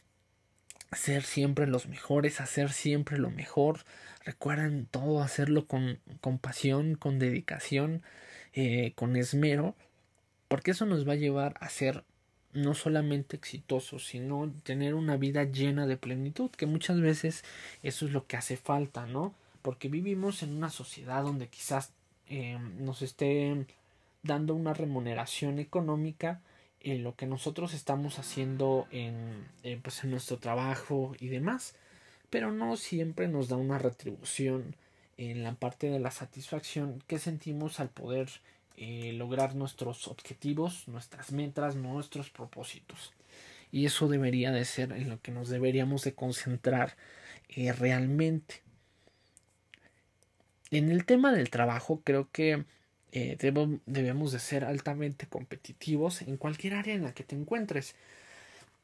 ser 0.92 1.22
siempre 1.22 1.68
los 1.68 1.88
mejores, 1.88 2.42
hacer 2.42 2.72
siempre 2.72 3.20
lo 3.20 3.30
mejor. 3.30 3.86
Recuerden 4.26 4.88
todo, 4.88 5.22
hacerlo 5.22 5.68
con, 5.68 6.00
con 6.20 6.40
pasión, 6.40 6.96
con 6.96 7.20
dedicación, 7.20 8.02
eh, 8.54 8.94
con 8.96 9.16
esmero, 9.18 9.76
porque 10.54 10.70
eso 10.70 10.86
nos 10.86 11.08
va 11.08 11.14
a 11.14 11.16
llevar 11.16 11.56
a 11.62 11.68
ser 11.68 12.04
no 12.54 12.76
solamente 12.76 13.36
exitosos, 13.36 14.06
sino 14.06 14.54
tener 14.62 14.94
una 14.94 15.18
vida 15.18 15.46
llena 15.46 15.88
de 15.88 15.98
plenitud, 15.98 16.52
que 16.52 16.68
muchas 16.68 17.02
veces 17.02 17.44
eso 17.82 18.06
es 18.06 18.12
lo 18.12 18.28
que 18.28 18.38
hace 18.38 18.56
falta, 18.56 19.08
¿no? 19.08 19.34
Porque 19.64 19.88
vivimos 19.90 20.44
en 20.44 20.56
una 20.56 20.70
sociedad 20.70 21.24
donde 21.24 21.48
quizás 21.48 21.92
eh, 22.28 22.60
nos 22.78 23.02
esté 23.02 23.66
dando 24.22 24.54
una 24.54 24.76
remuneración 24.76 25.58
económica 25.58 26.40
en 26.82 27.02
lo 27.02 27.16
que 27.16 27.26
nosotros 27.26 27.74
estamos 27.74 28.20
haciendo 28.20 28.86
en, 28.92 29.48
eh, 29.64 29.80
pues 29.82 30.04
en 30.04 30.12
nuestro 30.12 30.38
trabajo 30.38 31.16
y 31.20 31.30
demás, 31.30 31.74
pero 32.30 32.52
no 32.52 32.78
siempre 32.78 33.28
nos 33.28 33.48
da 33.48 33.56
una 33.56 33.80
retribución 33.80 34.76
en 35.18 35.42
la 35.42 35.56
parte 35.56 35.90
de 35.90 36.00
la 36.00 36.12
satisfacción 36.12 37.04
que 37.08 37.18
sentimos 37.18 37.80
al 37.80 37.90
poder 37.90 38.30
eh, 38.76 39.14
lograr 39.14 39.56
nuestros 39.56 40.08
objetivos, 40.08 40.88
nuestras 40.88 41.32
metas, 41.32 41.76
nuestros 41.76 42.30
propósitos. 42.30 43.14
Y 43.72 43.86
eso 43.86 44.08
debería 44.08 44.52
de 44.52 44.66
ser 44.66 44.92
en 44.92 45.10
lo 45.10 45.22
que 45.22 45.32
nos 45.32 45.50
deberíamos 45.50 46.04
de 46.04 46.14
concentrar 46.14 46.96
eh, 47.50 47.72
realmente. 47.74 48.62
En 50.72 50.90
el 50.90 51.06
tema 51.06 51.32
del 51.32 51.50
trabajo 51.50 52.02
creo 52.04 52.30
que 52.32 52.66
eh, 53.12 53.38
debemos 53.86 54.32
de 54.32 54.40
ser 54.40 54.66
altamente 54.66 55.28
competitivos 55.28 56.24
en 56.24 56.38
cualquier 56.38 56.74
área 56.74 56.96
en 56.96 57.04
la 57.04 57.14
que 57.14 57.24
te 57.24 57.36
encuentres. 57.36 57.96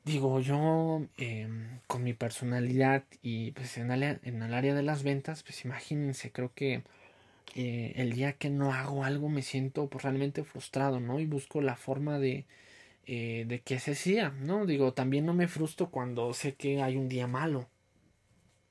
Digo, 0.05 0.39
yo 0.39 1.08
em, 1.17 1.79
con 1.88 2.03
mi 2.03 2.13
personalidad 2.13 3.03
y 3.22 3.51
pues 3.51 3.77
en, 3.77 3.91
en 3.91 4.43
el 4.43 4.53
área 4.53 4.75
de 4.75 4.84
las 4.84 5.03
ventas, 5.03 5.43
pues 5.43 5.65
imagínense, 5.65 6.31
creo 6.31 6.53
que 6.53 6.84
eh, 7.56 7.94
el 7.96 8.13
día 8.13 8.34
que 8.34 8.50
no 8.50 8.74
hago 8.74 9.03
algo 9.03 9.29
me 9.29 9.41
siento 9.41 9.88
pues, 9.88 10.03
realmente 10.03 10.44
frustrado, 10.44 11.00
¿no? 11.00 11.20
Y 11.20 11.25
busco 11.25 11.62
la 11.62 11.75
forma 11.75 12.20
de, 12.20 12.46
eh, 13.06 13.46
de 13.48 13.62
que 13.62 13.79
se 13.79 13.96
sea, 13.96 14.29
¿no? 14.29 14.65
Digo, 14.65 14.94
también 14.94 15.25
no 15.25 15.34
me 15.34 15.48
frustro 15.48 15.89
cuando 15.89 16.34
sé 16.34 16.56
que 16.56 16.82
hay 16.82 16.98
un 16.98 17.10
día 17.10 17.27
malo, 17.27 17.68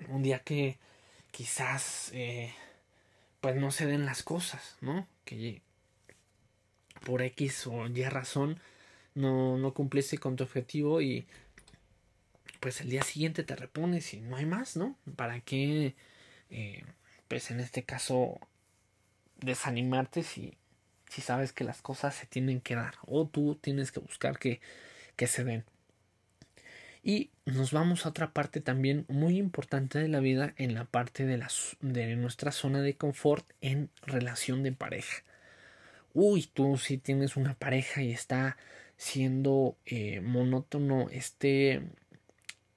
un 0.08 0.22
día 0.22 0.40
que 0.40 0.78
quizás 1.32 2.10
eh, 2.14 2.52
pues 3.40 3.56
no 3.56 3.70
se 3.70 3.86
den 3.86 4.06
las 4.06 4.22
cosas, 4.22 4.76
¿no? 4.80 5.08
Que 5.24 5.60
por 7.04 7.22
X 7.22 7.66
o 7.66 7.86
Y 7.88 8.04
razón 8.04 8.60
no, 9.14 9.58
no 9.58 9.74
cumpliste 9.74 10.18
con 10.18 10.36
tu 10.36 10.44
objetivo 10.44 11.00
y 11.00 11.26
pues 12.60 12.80
el 12.80 12.90
día 12.90 13.02
siguiente 13.02 13.44
te 13.44 13.56
repones 13.56 14.14
y 14.14 14.20
no 14.20 14.36
hay 14.36 14.46
más, 14.46 14.76
¿no? 14.76 14.96
¿Para 15.16 15.40
qué, 15.40 15.94
pues 17.28 17.50
en 17.50 17.60
este 17.60 17.84
caso, 17.84 18.40
desanimarte 19.38 20.22
si, 20.22 20.54
si 21.08 21.22
sabes 21.22 21.52
que 21.52 21.64
las 21.64 21.82
cosas 21.82 22.14
se 22.14 22.26
tienen 22.26 22.60
que 22.60 22.74
dar 22.74 22.94
o 23.06 23.26
tú 23.26 23.56
tienes 23.60 23.92
que 23.92 24.00
buscar 24.00 24.38
que, 24.38 24.60
que 25.16 25.26
se 25.26 25.44
den. 25.44 25.64
Y 27.02 27.30
nos 27.46 27.72
vamos 27.72 28.04
a 28.04 28.10
otra 28.10 28.32
parte 28.32 28.60
también 28.60 29.06
muy 29.08 29.38
importante 29.38 29.98
de 29.98 30.08
la 30.08 30.20
vida 30.20 30.52
en 30.56 30.74
la 30.74 30.84
parte 30.84 31.24
de, 31.24 31.38
la, 31.38 31.48
de 31.80 32.16
nuestra 32.16 32.52
zona 32.52 32.82
de 32.82 32.96
confort 32.96 33.48
en 33.60 33.90
relación 34.02 34.62
de 34.62 34.72
pareja. 34.72 35.22
Uy, 36.12 36.50
tú 36.52 36.76
si 36.76 36.98
tienes 36.98 37.36
una 37.36 37.54
pareja 37.54 38.02
y 38.02 38.12
está 38.12 38.56
siendo 38.96 39.76
eh, 39.86 40.20
monótono 40.20 41.08
este, 41.10 41.82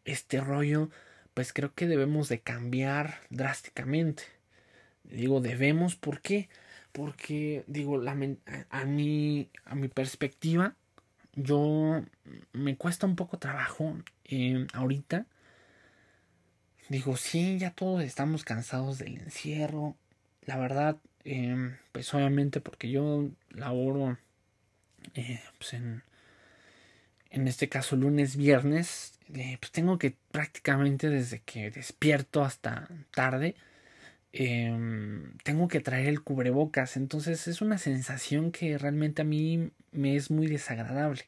este 0.05 0.39
rollo, 0.39 0.89
pues 1.33 1.51
creo 1.51 1.73
que 1.73 1.87
debemos 1.87 2.29
de 2.29 2.39
cambiar 2.39 3.21
drásticamente. 3.29 4.23
Digo 5.03 5.41
debemos, 5.41 5.95
¿por 5.95 6.21
qué? 6.21 6.49
Porque, 6.91 7.63
digo, 7.67 8.01
a, 8.07 8.15
mi, 8.85 9.49
a 9.65 9.75
mi 9.75 9.87
perspectiva, 9.87 10.75
yo 11.35 12.03
me 12.53 12.75
cuesta 12.75 13.07
un 13.07 13.15
poco 13.15 13.37
trabajo 13.39 13.97
eh, 14.25 14.67
ahorita. 14.73 15.25
Digo, 16.89 17.15
sí, 17.15 17.57
ya 17.57 17.71
todos 17.71 18.03
estamos 18.03 18.43
cansados 18.43 18.97
del 18.97 19.17
encierro. 19.17 19.95
La 20.43 20.57
verdad, 20.57 20.97
eh, 21.23 21.77
pues 21.91 22.13
obviamente 22.13 22.59
porque 22.59 22.89
yo 22.89 23.29
laboro 23.51 24.17
eh, 25.13 25.41
pues 25.57 25.73
en, 25.73 26.03
en 27.29 27.47
este 27.47 27.69
caso 27.69 27.95
lunes, 27.95 28.35
viernes, 28.35 29.19
pues 29.59 29.71
tengo 29.71 29.97
que 29.97 30.17
prácticamente 30.31 31.09
desde 31.09 31.39
que 31.39 31.71
despierto 31.71 32.43
hasta 32.43 32.89
tarde 33.11 33.55
Em, 34.33 35.37
tengo 35.43 35.67
que 35.67 35.81
traer 35.81 36.07
el 36.07 36.21
cubrebocas. 36.23 36.97
Entonces 36.97 37.47
es 37.47 37.61
una 37.61 37.77
sensación 37.77 38.51
que 38.51 38.77
realmente 38.77 39.21
a 39.21 39.25
mí 39.25 39.71
me 39.91 40.15
es 40.15 40.31
muy 40.31 40.47
desagradable. 40.47 41.23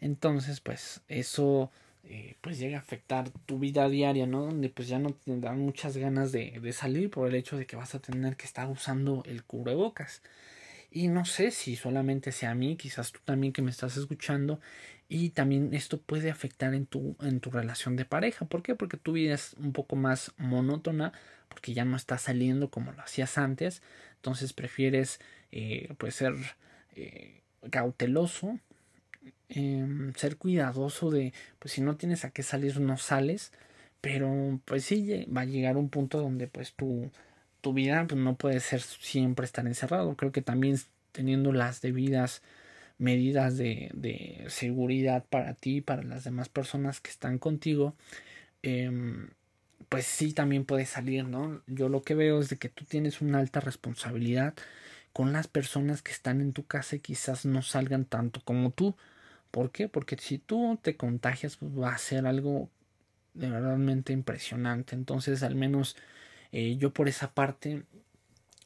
Entonces, 0.00 0.60
pues 0.60 1.02
eso 1.08 1.70
eh, 2.04 2.36
pues 2.40 2.58
llega 2.58 2.78
a 2.78 2.80
afectar 2.80 3.30
tu 3.46 3.58
vida 3.58 3.88
diaria, 3.88 4.26
¿no? 4.26 4.46
Donde 4.46 4.70
pues 4.70 4.88
ya 4.88 4.98
no 4.98 5.10
te 5.12 5.38
dan 5.38 5.60
muchas 5.60 5.96
ganas 5.96 6.32
de, 6.32 6.58
de 6.60 6.72
salir 6.72 7.10
por 7.10 7.28
el 7.28 7.34
hecho 7.34 7.56
de 7.58 7.66
que 7.66 7.76
vas 7.76 7.94
a 7.94 8.00
tener 8.00 8.36
que 8.36 8.46
estar 8.46 8.68
usando 8.68 9.22
el 9.26 9.44
cubrebocas. 9.44 10.22
Y 10.90 11.08
no 11.08 11.24
sé 11.24 11.50
si 11.52 11.76
solamente 11.76 12.32
sea 12.32 12.50
a 12.52 12.54
mí, 12.54 12.76
quizás 12.76 13.12
tú 13.12 13.20
también 13.24 13.52
que 13.52 13.62
me 13.62 13.70
estás 13.70 13.96
escuchando, 13.96 14.60
y 15.08 15.30
también 15.30 15.74
esto 15.74 16.00
puede 16.00 16.30
afectar 16.30 16.74
en 16.74 16.86
tu, 16.86 17.16
en 17.20 17.40
tu 17.40 17.50
relación 17.50 17.96
de 17.96 18.04
pareja. 18.04 18.46
¿Por 18.46 18.62
qué? 18.62 18.74
Porque 18.74 18.96
tu 18.96 19.12
vida 19.12 19.34
es 19.34 19.54
un 19.54 19.72
poco 19.72 19.96
más 19.96 20.32
monótona, 20.38 21.12
porque 21.50 21.74
ya 21.74 21.84
no 21.84 21.96
estás 21.96 22.22
saliendo 22.22 22.70
como 22.70 22.92
lo 22.92 23.02
hacías 23.02 23.36
antes. 23.36 23.82
Entonces 24.16 24.54
prefieres 24.54 25.20
eh, 25.52 25.92
pues 25.98 26.14
ser 26.14 26.34
eh, 26.96 27.42
cauteloso, 27.70 28.58
em, 29.50 30.14
ser 30.14 30.36
cuidadoso 30.38 31.10
de, 31.10 31.34
pues 31.58 31.74
si 31.74 31.82
no 31.82 31.96
tienes 31.96 32.24
a 32.24 32.30
qué 32.30 32.42
salir, 32.42 32.80
no 32.80 32.96
sales. 32.96 33.52
Pero 34.00 34.60
pues 34.64 34.84
sí, 34.84 35.26
va 35.36 35.42
a 35.42 35.44
llegar 35.44 35.76
un 35.76 35.90
punto 35.90 36.20
donde 36.20 36.46
pues 36.48 36.72
tu, 36.74 37.10
tu 37.60 37.72
vida 37.74 38.06
pues, 38.08 38.20
no 38.20 38.36
puede 38.36 38.60
ser 38.60 38.80
siempre 38.80 39.44
estar 39.44 39.66
encerrado. 39.66 40.16
Creo 40.16 40.32
que 40.32 40.42
también 40.42 40.78
teniendo 41.12 41.52
las 41.52 41.82
debidas 41.82 42.42
medidas 42.98 43.56
de, 43.56 43.90
de 43.94 44.44
seguridad 44.48 45.24
para 45.30 45.54
ti 45.54 45.78
y 45.78 45.80
para 45.80 46.02
las 46.02 46.24
demás 46.24 46.48
personas 46.48 47.00
que 47.00 47.10
están 47.10 47.38
contigo, 47.38 47.94
eh, 48.62 48.90
pues 49.88 50.06
sí 50.06 50.32
también 50.32 50.64
puedes 50.64 50.90
salir, 50.90 51.24
¿no? 51.24 51.62
Yo 51.66 51.88
lo 51.88 52.02
que 52.02 52.14
veo 52.14 52.40
es 52.40 52.48
de 52.48 52.58
que 52.58 52.68
tú 52.68 52.84
tienes 52.84 53.20
una 53.20 53.38
alta 53.38 53.60
responsabilidad 53.60 54.54
con 55.12 55.32
las 55.32 55.48
personas 55.48 56.02
que 56.02 56.12
están 56.12 56.40
en 56.40 56.52
tu 56.52 56.66
casa 56.66 56.96
y 56.96 57.00
quizás 57.00 57.44
no 57.46 57.62
salgan 57.62 58.04
tanto 58.04 58.40
como 58.44 58.70
tú. 58.70 58.96
¿Por 59.50 59.72
qué? 59.72 59.88
Porque 59.88 60.16
si 60.16 60.38
tú 60.38 60.78
te 60.82 60.96
contagias, 60.96 61.56
pues 61.56 61.72
va 61.76 61.92
a 61.94 61.98
ser 61.98 62.26
algo 62.26 62.70
de 63.34 63.50
verdaderamente 63.50 64.12
impresionante. 64.12 64.94
Entonces, 64.94 65.42
al 65.42 65.56
menos 65.56 65.96
eh, 66.52 66.76
yo 66.76 66.92
por 66.92 67.08
esa 67.08 67.32
parte 67.32 67.84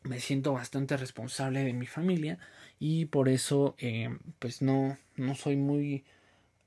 me 0.03 0.21
siento 0.21 0.53
bastante 0.53 0.97
responsable 0.97 1.65
de 1.65 1.73
mi 1.73 1.87
familia 1.87 2.39
y 2.79 3.07
por 3.07 3.29
eso 3.29 3.75
eh, 3.79 4.11
pues 4.39 4.63
no, 4.63 4.99
no 5.17 5.35
soy 5.35 5.57
muy 5.57 6.05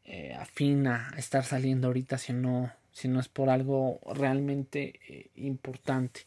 eh, 0.05 0.33
afín 0.33 0.87
a 0.87 1.09
estar 1.17 1.43
saliendo 1.43 1.87
ahorita 1.87 2.17
si 2.17 2.33
no, 2.33 2.71
si 2.97 3.07
no 3.07 3.19
es 3.19 3.27
por 3.27 3.51
algo 3.51 3.99
realmente 4.15 4.99
eh, 5.07 5.29
importante. 5.35 6.21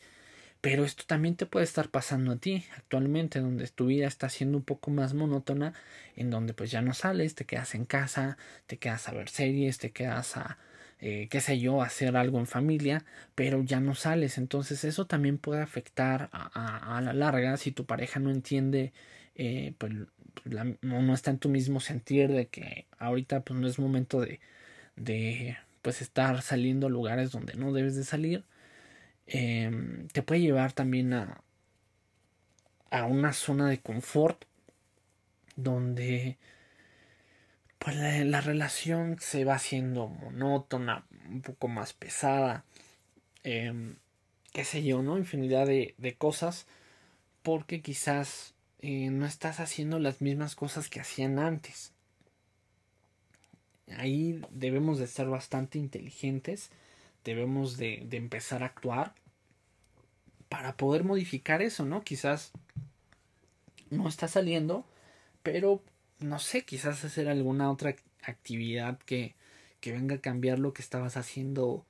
Pero 0.60 0.84
esto 0.84 1.02
también 1.04 1.34
te 1.34 1.46
puede 1.46 1.64
estar 1.64 1.88
pasando 1.88 2.30
a 2.32 2.36
ti 2.36 2.64
actualmente, 2.76 3.40
donde 3.40 3.66
tu 3.66 3.86
vida 3.86 4.06
está 4.06 4.28
siendo 4.28 4.56
un 4.58 4.62
poco 4.62 4.92
más 4.92 5.12
monótona, 5.12 5.72
en 6.14 6.30
donde 6.30 6.54
pues 6.54 6.70
ya 6.70 6.80
no 6.80 6.94
sales, 6.94 7.34
te 7.34 7.44
quedas 7.44 7.74
en 7.74 7.86
casa, 7.86 8.36
te 8.68 8.76
quedas 8.76 9.08
a 9.08 9.12
ver 9.12 9.28
series, 9.30 9.78
te 9.78 9.90
quedas 9.90 10.36
a, 10.36 10.58
eh, 11.00 11.26
qué 11.28 11.40
sé 11.40 11.58
yo, 11.58 11.82
hacer 11.82 12.16
algo 12.16 12.38
en 12.38 12.46
familia, 12.46 13.04
pero 13.34 13.64
ya 13.64 13.80
no 13.80 13.96
sales. 13.96 14.38
Entonces 14.38 14.84
eso 14.84 15.06
también 15.06 15.38
puede 15.38 15.62
afectar 15.62 16.28
a, 16.32 16.98
a, 16.98 17.00
la 17.00 17.14
larga 17.14 17.56
si 17.56 17.72
tu 17.72 17.84
pareja 17.84 18.20
no 18.20 18.30
entiende, 18.30 18.92
eh, 19.34 19.74
pues 19.78 19.92
no, 20.44 20.76
no, 20.82 21.14
está 21.14 21.32
en 21.32 21.38
tu 21.38 21.48
mismo 21.48 21.80
sentir 21.80 22.28
de 22.30 22.46
que 22.46 22.86
ahorita 22.98 23.40
pues 23.40 23.58
no 23.58 23.66
es 23.66 23.78
momento 23.80 24.20
de, 24.20 24.40
de 24.96 25.56
pues 25.82 26.02
estar 26.02 26.42
saliendo 26.42 26.86
a 26.86 26.90
lugares 26.90 27.32
donde 27.32 27.54
no 27.54 27.72
debes 27.72 27.96
de 27.96 28.04
salir. 28.04 28.44
Eh, 29.26 29.70
te 30.12 30.22
puede 30.22 30.40
llevar 30.40 30.72
también 30.72 31.12
a, 31.12 31.42
a 32.90 33.04
una 33.04 33.32
zona 33.32 33.68
de 33.68 33.80
confort 33.80 34.44
donde 35.56 36.38
pues 37.78 37.96
la, 37.96 38.40
relación 38.42 39.16
se 39.20 39.44
va 39.44 39.54
haciendo 39.54 40.06
monótona, 40.08 41.06
un 41.30 41.40
poco 41.40 41.66
más 41.66 41.94
pesada, 41.94 42.64
eh, 43.42 43.94
qué 44.52 44.64
sé 44.64 44.82
yo, 44.82 45.02
¿no? 45.02 45.16
Infinidad 45.16 45.66
de, 45.66 45.94
de 45.96 46.14
cosas, 46.14 46.66
porque 47.42 47.80
quizás 47.80 48.54
eh, 48.80 49.08
no 49.10 49.24
estás 49.24 49.60
haciendo 49.60 49.98
las 49.98 50.20
mismas 50.20 50.56
cosas 50.56 50.90
que 50.90 51.00
hacían 51.00 51.38
antes. 51.38 51.94
Ahí 53.96 54.40
debemos 54.50 54.98
de 54.98 55.06
ser 55.06 55.28
bastante 55.28 55.78
inteligentes, 55.78 56.70
debemos 57.24 57.76
de, 57.76 58.04
de 58.08 58.16
empezar 58.16 58.62
a 58.62 58.66
actuar 58.66 59.14
para 60.48 60.76
poder 60.76 61.04
modificar 61.04 61.62
eso, 61.62 61.84
¿no? 61.84 62.02
Quizás 62.02 62.52
no 63.90 64.08
está 64.08 64.28
saliendo, 64.28 64.84
pero 65.42 65.82
no 66.18 66.38
sé, 66.38 66.64
quizás 66.64 67.04
hacer 67.04 67.28
alguna 67.28 67.70
otra 67.70 67.94
actividad 68.22 68.98
que, 68.98 69.34
que 69.80 69.92
venga 69.92 70.16
a 70.16 70.20
cambiar 70.20 70.58
lo 70.58 70.72
que 70.72 70.82
estabas 70.82 71.16
haciendo 71.16 71.84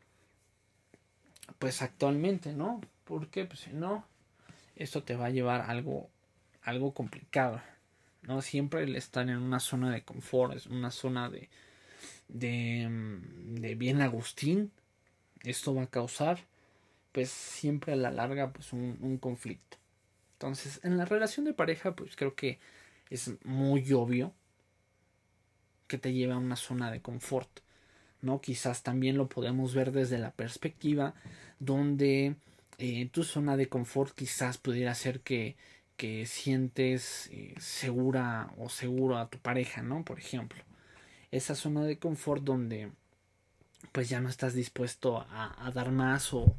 pues 1.59 1.83
actualmente, 1.83 2.53
¿no? 2.53 2.81
Porque 3.05 3.45
pues 3.45 3.61
si 3.61 3.71
no, 3.73 4.05
esto 4.77 5.03
te 5.03 5.17
va 5.17 5.27
a 5.27 5.31
llevar 5.31 5.63
algo, 5.63 6.09
algo 6.63 6.95
complicado, 6.95 7.61
¿no? 8.23 8.41
Siempre 8.41 8.85
el 8.85 8.97
estar 8.97 9.29
en 9.29 9.39
una 9.39 9.61
zona 9.61 9.93
de 9.93 10.03
confort, 10.03 10.55
es 10.55 10.67
una 10.67 10.91
zona 10.91 11.29
de, 11.29 11.49
de, 12.33 12.89
de 13.61 13.75
bien 13.75 14.01
agustín, 14.01 14.73
esto 15.45 15.75
va 15.75 15.83
a 15.83 15.91
causar 15.91 16.47
pues 17.13 17.31
siempre 17.31 17.93
a 17.93 17.97
la 17.97 18.11
larga 18.11 18.53
pues 18.53 18.73
un, 18.73 18.97
un 19.01 19.19
conflicto. 19.19 19.79
Entonces, 20.35 20.81
en 20.85 20.97
la 20.97 21.05
relación 21.05 21.45
de 21.45 21.53
pareja, 21.53 21.95
pues 21.95 22.17
creo 22.17 22.35
que 22.35 22.61
es 23.11 23.33
muy 23.45 23.93
obvio 23.93 24.33
que 25.87 25.99
te 25.99 26.13
lleva 26.13 26.35
a 26.35 26.39
una 26.39 26.57
zona 26.57 26.91
de 26.91 27.03
confort. 27.03 27.61
¿no? 28.23 28.41
Quizás 28.41 28.83
también 28.83 29.17
lo 29.17 29.29
podemos 29.29 29.75
ver 29.75 29.93
desde 29.93 30.19
la 30.19 30.33
perspectiva 30.33 31.15
donde 31.59 32.37
eh, 32.79 33.09
tu 33.13 33.25
zona 33.25 33.57
de 33.57 33.69
confort 33.69 34.15
quizás 34.15 34.59
pudiera 34.59 34.95
ser 34.95 35.21
que, 35.21 35.57
que 35.97 36.27
sientes 36.27 37.29
eh, 37.33 37.55
segura 37.59 38.53
o 38.59 38.69
seguro 38.69 39.19
a 39.19 39.29
tu 39.29 39.39
pareja, 39.39 39.83
¿no? 39.83 40.05
Por 40.05 40.19
ejemplo, 40.19 40.63
esa 41.31 41.55
zona 41.55 41.85
de 41.85 41.99
confort 41.99 42.43
donde 42.43 42.91
pues 43.93 44.09
ya 44.09 44.21
no 44.21 44.29
estás 44.29 44.55
dispuesto 44.55 45.27
a, 45.31 45.71
dar 45.75 45.91
más 45.91 46.35
o, 46.35 46.55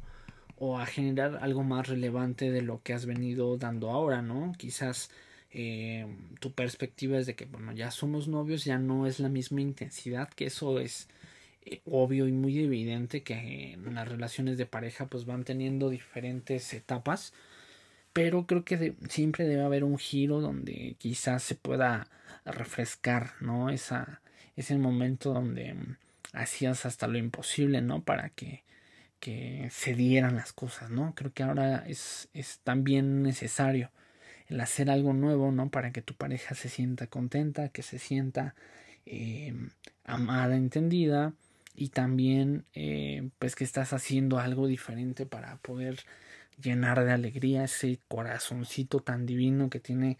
o 0.56 0.78
a 0.78 0.86
generar 0.86 1.38
algo 1.42 1.62
más 1.62 1.88
relevante 1.88 2.50
de 2.50 2.62
lo 2.62 2.82
que 2.82 2.92
has 2.92 3.06
venido 3.06 3.56
dando 3.56 3.90
ahora, 3.90 4.22
¿no? 4.22 4.52
Quizás 4.58 5.10
eh, 5.54 6.06
tu 6.40 6.52
perspectiva 6.52 7.18
es 7.18 7.26
de 7.26 7.34
que, 7.34 7.44
bueno, 7.44 7.72
ya 7.72 7.90
somos 7.90 8.26
novios, 8.26 8.64
ya 8.64 8.78
no 8.78 9.06
es 9.06 9.20
la 9.20 9.28
misma 9.28 9.60
intensidad, 9.60 10.28
que 10.30 10.46
eso 10.46 10.80
es 10.80 11.08
eh, 11.64 11.82
obvio 11.84 12.26
y 12.26 12.32
muy 12.32 12.58
evidente 12.58 13.22
que 13.22 13.74
en 13.74 13.94
las 13.94 14.08
relaciones 14.08 14.56
de 14.56 14.66
pareja 14.66 15.06
pues 15.06 15.26
van 15.26 15.44
teniendo 15.44 15.90
diferentes 15.90 16.72
etapas, 16.72 17.34
pero 18.12 18.46
creo 18.46 18.64
que 18.64 18.94
siempre 19.08 19.46
debe 19.46 19.62
haber 19.62 19.84
un 19.84 19.98
giro 19.98 20.40
donde 20.40 20.96
quizás 20.98 21.42
se 21.42 21.54
pueda 21.54 22.08
refrescar, 22.44 23.32
¿no? 23.40 23.70
Esa, 23.70 24.21
ese 24.56 24.76
momento 24.78 25.32
donde 25.32 25.76
hacías 26.32 26.86
hasta 26.86 27.06
lo 27.06 27.18
imposible, 27.18 27.82
¿no? 27.82 28.02
Para 28.02 28.30
que, 28.30 28.64
que 29.20 29.68
se 29.70 29.94
dieran 29.94 30.36
las 30.36 30.52
cosas, 30.52 30.90
¿no? 30.90 31.14
Creo 31.14 31.32
que 31.32 31.42
ahora 31.42 31.84
es, 31.86 32.28
es 32.34 32.60
también 32.64 33.22
necesario 33.22 33.90
el 34.48 34.60
hacer 34.60 34.90
algo 34.90 35.12
nuevo, 35.12 35.52
¿no? 35.52 35.70
Para 35.70 35.92
que 35.92 36.02
tu 36.02 36.14
pareja 36.14 36.54
se 36.54 36.68
sienta 36.68 37.06
contenta, 37.06 37.68
que 37.68 37.82
se 37.82 37.98
sienta 37.98 38.54
eh, 39.06 39.54
amada, 40.04 40.56
entendida 40.56 41.34
y 41.74 41.88
también 41.88 42.64
eh, 42.74 43.28
pues 43.38 43.56
que 43.56 43.64
estás 43.64 43.92
haciendo 43.92 44.38
algo 44.38 44.66
diferente 44.66 45.26
para 45.26 45.56
poder 45.58 46.00
llenar 46.62 47.04
de 47.04 47.12
alegría 47.12 47.64
ese 47.64 47.98
corazoncito 48.08 49.00
tan 49.00 49.26
divino 49.26 49.70
que 49.70 49.80
tiene 49.80 50.18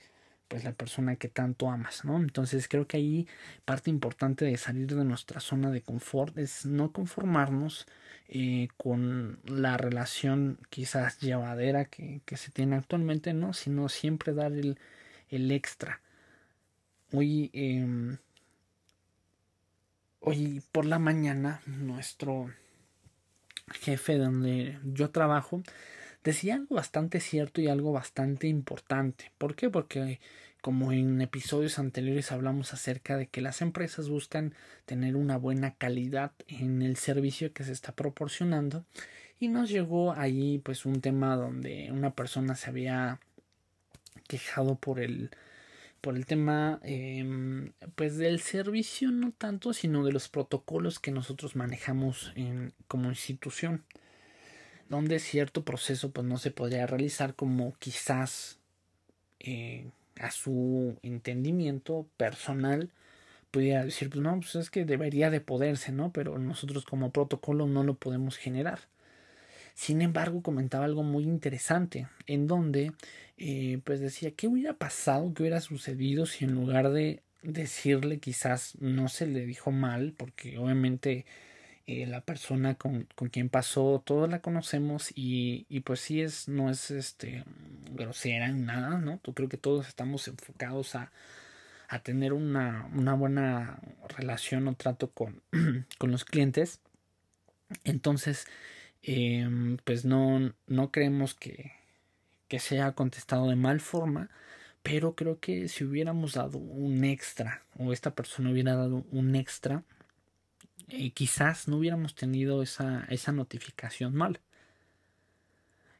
pues 0.53 0.65
la 0.65 0.73
persona 0.73 1.17
que 1.17 1.29
tanto 1.29 1.71
amas, 1.71 2.05
¿no? 2.05 2.19
Entonces 2.19 2.69
creo 2.69 2.87
que 2.87 2.99
ahí 2.99 3.27
parte 3.65 3.88
importante 3.88 4.45
de 4.45 4.59
salir 4.59 4.95
de 4.95 5.03
nuestra 5.03 5.41
zona 5.41 5.71
de 5.71 5.81
confort 5.81 6.37
es 6.37 6.67
no 6.67 6.93
conformarnos 6.93 7.87
eh, 8.29 8.69
con 8.77 9.38
la 9.47 9.79
relación 9.79 10.59
quizás 10.69 11.19
llevadera 11.21 11.87
que, 11.87 12.21
que, 12.27 12.37
se 12.37 12.51
tiene 12.51 12.77
actualmente, 12.77 13.33
¿no? 13.33 13.55
Sino 13.55 13.88
siempre 13.88 14.35
dar 14.35 14.53
el, 14.53 14.79
el 15.31 15.51
extra. 15.53 16.03
Hoy, 17.15 17.51
hoy 20.21 20.62
por 20.71 20.85
la 20.85 20.99
mañana 20.99 21.62
nuestro 21.65 22.51
jefe 23.73 24.19
donde 24.19 24.79
yo 24.85 25.09
trabajo 25.09 25.62
decía 26.25 26.55
algo 26.55 26.77
bastante 26.77 27.21
cierto 27.21 27.61
y 27.61 27.69
algo 27.69 27.93
bastante 27.93 28.49
importante. 28.49 29.33
¿Por 29.39 29.55
qué? 29.55 29.71
Porque 29.71 30.21
como 30.63 30.93
en 30.93 31.21
episodios 31.21 31.79
anteriores 31.81 32.31
hablamos 32.31 32.73
acerca 32.73 33.17
de 33.17 33.27
que 33.27 33.41
las 33.41 33.63
empresas 33.63 34.09
buscan 34.09 34.55
tener 34.87 35.17
una 35.17 35.37
buena 35.37 35.75
calidad 35.75 36.33
en 36.47 36.83
el 36.83 36.97
servicio 36.97 37.53
que 37.53 37.65
se 37.65 37.73
está 37.73 37.93
proporcionando 37.93 38.85
y 39.41 39.49
nos 39.49 39.71
llegó 39.71 40.13
ahí 40.13 40.61
pues 40.61 40.87
un 40.87 41.01
tema 41.01 41.35
donde 41.35 41.91
una 41.91 42.15
persona 42.15 42.55
se 42.55 42.71
había 42.71 43.19
quejado 44.29 44.77
por 44.77 45.01
el 45.01 45.31
por 46.01 46.17
el 46.17 46.27
tema 46.27 46.79
eh, 46.85 47.73
pues 47.97 48.17
del 48.17 48.39
servicio 48.39 49.11
no 49.11 49.33
tanto 49.33 49.73
sino 49.73 50.05
de 50.05 50.13
los 50.13 50.29
protocolos 50.29 51.01
que 51.01 51.11
nosotros 51.11 51.57
manejamos 51.57 52.33
en, 52.37 52.73
como 52.87 53.09
institución 53.09 53.85
donde 54.88 55.18
cierto 55.18 55.64
proceso 55.64 56.11
pues 56.11 56.27
no 56.27 56.38
se 56.38 56.51
podría 56.51 56.87
realizar 56.87 57.35
como 57.35 57.75
quizás 57.79 58.59
eh, 59.40 59.87
a 60.21 60.31
su 60.31 60.97
entendimiento 61.03 62.07
personal 62.16 62.90
pudiera 63.51 63.85
decir 63.85 64.11
pues 64.11 64.23
no 64.23 64.35
pues 64.40 64.55
es 64.57 64.71
que 64.71 64.85
debería 64.85 65.31
de 65.31 65.40
poderse 65.40 65.92
no 65.92 66.12
pero 66.12 66.38
nosotros 66.38 66.85
como 66.85 67.11
protocolo 67.11 67.66
no 67.66 67.85
lo 67.85 67.95
podemos 67.95 68.37
generar. 68.37 68.81
Sin 69.75 70.03
embargo 70.03 70.42
comentaba 70.42 70.85
algo 70.85 71.03
muy 71.03 71.25
interesante 71.25 72.07
en 72.27 72.47
donde 72.47 72.92
eh, 73.38 73.81
pues 73.85 74.01
decía 74.01 74.33
qué 74.33 74.47
hubiera 74.47 74.75
pasado 74.75 75.33
qué 75.35 75.42
hubiera 75.42 75.61
sucedido 75.61 76.27
si 76.27 76.45
en 76.45 76.55
lugar 76.55 76.90
de 76.90 77.23
decirle 77.42 78.18
quizás 78.18 78.77
no 78.81 79.09
se 79.09 79.27
le 79.27 79.47
dijo 79.47 79.71
mal 79.71 80.14
porque 80.16 80.59
obviamente 80.59 81.25
eh, 81.92 82.07
la 82.07 82.22
persona 82.22 82.74
con, 82.76 83.07
con, 83.14 83.28
quien 83.28 83.48
pasó, 83.50 84.02
todos 84.05 84.28
la 84.31 84.40
conocemos 84.40 85.11
y, 85.14 85.66
y, 85.68 85.81
pues 85.81 86.00
sí 86.00 86.22
es, 86.22 86.48
no 86.48 86.70
es 86.70 86.90
este 86.90 87.44
grosera 87.92 88.46
en 88.46 88.64
nada, 88.64 88.98
¿no? 88.98 89.20
Yo 89.24 89.35
creo 89.35 89.48
que 89.48 89.59
todos 89.59 89.88
estamos 89.88 90.26
enfocados 90.28 90.94
a, 90.94 91.12
a 91.88 91.98
tener 92.02 92.33
una, 92.33 92.88
una 92.94 93.14
buena 93.14 93.78
relación 94.09 94.68
o 94.68 94.74
trato 94.74 95.11
con, 95.11 95.42
con 95.98 96.11
los 96.11 96.24
clientes. 96.24 96.81
Entonces, 97.85 98.46
eh, 99.02 99.76
pues 99.85 100.05
no, 100.05 100.55
no 100.66 100.90
creemos 100.90 101.35
que, 101.35 101.72
que 102.48 102.59
sea 102.59 102.92
contestado 102.92 103.48
de 103.48 103.57
mal 103.57 103.81
forma, 103.81 104.31
pero 104.83 105.14
creo 105.14 105.40
que 105.40 105.68
si 105.68 105.85
hubiéramos 105.85 106.35
dado 106.35 106.59
un 106.59 107.05
extra 107.05 107.62
o 107.78 107.92
esta 107.92 108.14
persona 108.14 108.50
hubiera 108.50 108.74
dado 108.74 109.05
un 109.11 109.37
extra, 109.37 109.85
y 110.88 111.11
quizás 111.11 111.68
no 111.68 111.79
hubiéramos 111.79 112.14
tenido 112.14 112.62
esa, 112.62 113.05
esa 113.09 113.33
notificación 113.33 114.14
mal. 114.14 114.40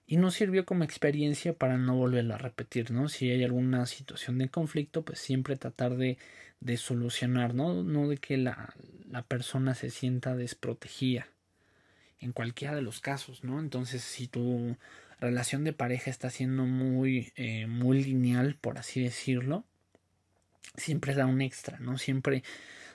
Y 0.07 0.17
nos 0.17 0.35
sirvió 0.35 0.67
como 0.67 0.85
experiencia 0.85 1.55
para 1.55 1.79
no 1.79 1.97
volverlo 1.97 2.35
a 2.35 2.39
repetir, 2.39 2.91
¿no? 2.91 3.09
Si 3.09 3.31
hay 3.31 3.45
alguna 3.45 3.87
situación 3.87 4.39
de 4.39 4.49
conflicto, 4.49 5.05
pues 5.05 5.19
siempre 5.21 5.57
tratar 5.57 5.97
de, 5.97 6.19
de 6.61 6.77
solucionar, 6.77 7.55
¿no? 7.55 7.83
No 7.83 8.09
de 8.09 8.19
que 8.19 8.37
la, 8.37 8.75
la 9.09 9.23
persona 9.23 9.75
se 9.75 9.91
sienta 9.91 10.37
desprotegida 10.37 11.29
en 12.19 12.33
cualquiera 12.33 12.75
de 12.75 12.83
los 12.83 13.01
casos, 13.01 13.43
¿no? 13.43 13.59
Entonces, 13.61 14.03
si 14.03 14.29
tú 14.29 14.77
relación 15.23 15.65
de 15.65 15.73
pareja 15.73 16.11
está 16.11 16.31
siendo 16.31 16.65
muy, 16.67 17.33
eh, 17.37 17.67
muy 17.67 18.03
lineal, 18.03 18.57
por 18.57 18.79
así 18.79 19.03
decirlo, 19.03 19.65
siempre 20.77 21.15
da 21.15 21.27
un 21.27 21.41
extra, 21.41 21.79
¿no? 21.81 21.99
Siempre 21.99 22.43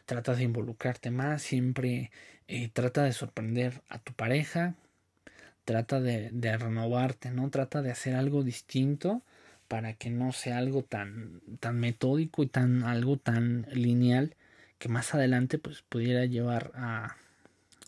trata 0.06 0.36
de 0.36 0.44
involucrarte 0.44 1.12
más, 1.12 1.42
siempre 1.42 2.12
eh, 2.48 2.70
trata 2.70 3.04
de 3.04 3.14
sorprender 3.14 3.82
a 3.90 4.00
tu 4.00 4.14
pareja, 4.14 4.76
trata 5.66 6.00
de, 6.00 6.30
renovarte, 6.58 7.32
¿no? 7.32 7.50
Trata 7.50 7.82
de 7.82 7.92
hacer 7.92 8.16
algo 8.16 8.44
distinto 8.44 9.22
para 9.68 9.94
que 9.94 10.10
no 10.10 10.32
sea 10.32 10.58
algo 10.60 10.84
tan, 10.84 11.42
tan 11.60 11.80
metódico 11.80 12.44
y 12.44 12.48
tan 12.48 12.84
algo 12.84 13.18
tan 13.18 13.68
lineal 13.74 14.36
que 14.80 14.90
más 14.90 15.14
adelante 15.14 15.60
pues 15.60 15.82
pudiera 15.82 16.26
llevar 16.26 16.72
a, 16.76 17.18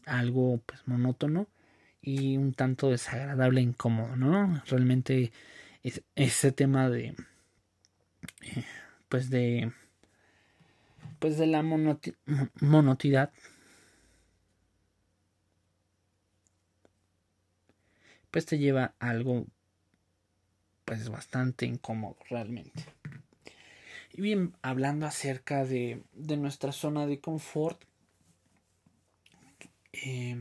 algo 0.06 0.60
pues 0.66 0.82
monótono 0.88 1.48
y 2.02 2.38
un 2.38 2.54
tanto 2.54 2.90
desagradable 2.90 3.62
e 3.62 3.64
incómodo, 3.64 4.16
¿no? 4.16 4.62
Realmente 4.68 5.32
ese 6.16 6.52
tema 6.52 6.90
de 6.90 7.16
eh, 8.42 8.66
pues 9.10 9.30
de 9.30 9.72
pues 11.20 11.38
de 11.38 11.48
la 11.48 11.62
monotidad 11.64 13.32
pues 18.32 18.46
te 18.46 18.58
lleva 18.58 18.94
algo 19.00 19.48
pues 20.86 21.10
bastante 21.10 21.66
incómodo 21.66 22.18
realmente. 22.30 22.84
Y 24.12 24.22
bien, 24.22 24.56
hablando 24.64 25.06
acerca 25.06 25.64
de, 25.64 26.02
de 26.14 26.38
nuestra 26.38 26.72
zona 26.72 27.06
de 27.06 27.20
confort, 27.20 27.80
eh, 29.94 30.36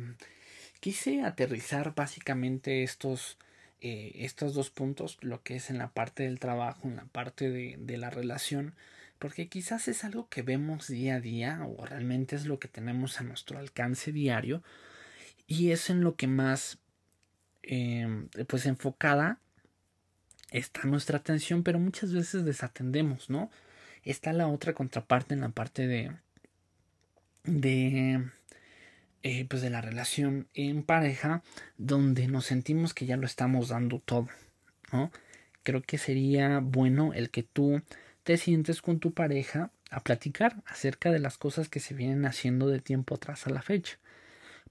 quise 0.80 1.22
aterrizar 1.22 1.94
básicamente 1.94 2.82
estos, 2.82 3.36
eh, 3.80 4.12
estos 4.16 4.54
dos 4.54 4.70
puntos, 4.70 5.18
lo 5.20 5.42
que 5.42 5.56
es 5.56 5.70
en 5.70 5.78
la 5.78 5.92
parte 5.92 6.24
del 6.24 6.40
trabajo, 6.40 6.88
en 6.88 6.96
la 6.96 7.04
parte 7.06 7.50
de, 7.50 7.96
la 7.96 8.10
relación, 8.10 8.74
porque 9.18 9.48
quizás 9.48 9.88
es 9.88 10.04
algo 10.04 10.28
que 10.28 10.42
vemos 10.42 10.88
día 10.88 11.16
a 11.16 11.20
día 11.20 11.60
o 11.66 11.84
realmente 11.84 12.36
es 12.36 12.46
lo 12.46 12.58
que 12.58 12.68
tenemos 12.68 13.20
a 13.20 13.24
nuestro 13.24 13.58
alcance 13.58 14.12
diario 14.12 14.62
y 15.46 15.70
es 15.70 15.90
en 15.90 16.02
lo 16.02 16.16
que 16.16 16.26
más 16.26 16.78
eh, 17.62 18.26
pues 18.48 18.66
enfocada 18.66 19.40
está 20.50 20.84
nuestra 20.84 21.18
atención, 21.18 21.62
pero 21.62 21.78
muchas 21.78 22.12
veces 22.12 22.44
desatendemos, 22.44 23.30
¿no? 23.30 23.50
Está 24.04 24.32
la 24.32 24.48
otra 24.48 24.72
contraparte 24.74 25.34
en 25.34 25.40
la 25.40 25.50
parte 25.50 25.86
de 25.86 26.12
de 27.44 28.30
eh, 29.22 29.46
pues 29.48 29.62
de 29.62 29.70
la 29.70 29.80
relación 29.80 30.48
en 30.54 30.82
pareja 30.82 31.42
donde 31.76 32.28
nos 32.28 32.46
sentimos 32.46 32.94
que 32.94 33.06
ya 33.06 33.16
lo 33.16 33.26
estamos 33.26 33.68
dando 33.68 34.00
todo, 34.00 34.28
¿no? 34.92 35.10
Creo 35.62 35.82
que 35.82 35.98
sería 35.98 36.60
bueno 36.60 37.12
el 37.14 37.30
que 37.30 37.42
tú 37.42 37.82
te 38.22 38.36
sientes 38.36 38.82
con 38.82 39.00
tu 39.00 39.12
pareja 39.12 39.70
a 39.90 40.00
platicar 40.00 40.62
acerca 40.66 41.10
de 41.10 41.18
las 41.18 41.38
cosas 41.38 41.68
que 41.68 41.80
se 41.80 41.94
vienen 41.94 42.26
haciendo 42.26 42.68
de 42.68 42.80
tiempo 42.80 43.14
atrás 43.14 43.46
a 43.46 43.50
la 43.50 43.62
fecha. 43.62 43.98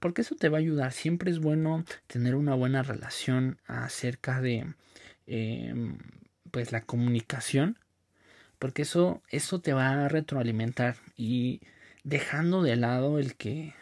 Porque 0.00 0.22
eso 0.22 0.36
te 0.36 0.48
va 0.48 0.58
a 0.58 0.60
ayudar. 0.60 0.92
Siempre 0.92 1.30
es 1.30 1.40
bueno 1.40 1.84
tener 2.06 2.36
una 2.36 2.54
buena 2.54 2.82
relación 2.82 3.58
acerca 3.66 4.40
de 4.40 4.66
Em, 5.30 5.98
pues 6.50 6.72
la 6.72 6.80
comunicación 6.80 7.78
porque 8.58 8.82
eso 8.82 9.22
eso 9.28 9.60
te 9.60 9.74
va 9.74 10.06
a 10.06 10.08
retroalimentar 10.08 10.96
y 11.18 11.60
dejando 12.02 12.62
de 12.62 12.76
lado 12.76 13.18
el 13.18 13.36
que 13.36 13.74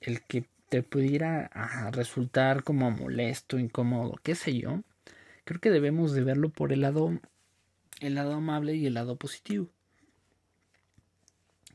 el 0.00 0.22
que 0.22 0.46
te 0.68 0.82
pudiera 0.82 1.50
resultar 1.92 2.62
como 2.62 2.90
molesto, 2.90 3.58
incómodo, 3.58 4.18
qué 4.22 4.34
sé 4.34 4.58
yo, 4.58 4.82
creo 5.44 5.60
que 5.60 5.70
debemos 5.70 6.12
de 6.12 6.24
verlo 6.24 6.50
por 6.50 6.72
el 6.72 6.82
lado 6.82 7.18
el 8.00 8.14
lado 8.14 8.34
amable 8.34 8.74
y 8.74 8.86
el 8.86 8.94
lado 8.94 9.16
positivo. 9.16 9.68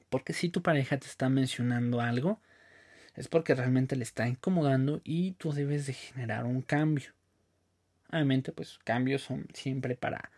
Porque 0.10 0.34
si 0.34 0.50
tu 0.50 0.62
pareja 0.62 0.98
te 0.98 1.08
está 1.08 1.30
mencionando 1.30 2.02
algo, 2.02 2.40
es 3.16 3.28
porque 3.28 3.56
realmente 3.56 3.96
le 3.96 4.04
está 4.04 4.28
incomodando 4.28 5.02
y 5.04 5.32
tú 5.34 5.52
debes 5.52 5.88
de 5.88 5.94
generar 5.94 6.46
un 6.46 6.62
cambio. 6.62 7.12
Obviamente, 8.12 8.52
pues 8.52 8.80
cambios 8.84 9.24
son 9.24 9.48
siempre 9.54 9.96
para, 9.96 10.32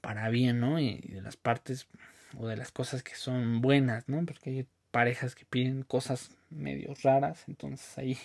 para 0.00 0.28
bien, 0.28 0.60
¿no? 0.60 0.80
Y 0.80 0.98
de 0.98 1.22
las 1.22 1.36
partes 1.36 1.86
o 2.36 2.48
de 2.48 2.56
las 2.56 2.72
cosas 2.72 3.02
que 3.02 3.14
son 3.14 3.60
buenas, 3.60 4.08
¿no? 4.08 4.24
Porque 4.26 4.66
parejas 4.96 5.34
que 5.34 5.44
piden 5.44 5.82
cosas 5.82 6.30
medio 6.48 6.94
raras, 7.02 7.44
entonces 7.48 7.98
ahí, 7.98 8.16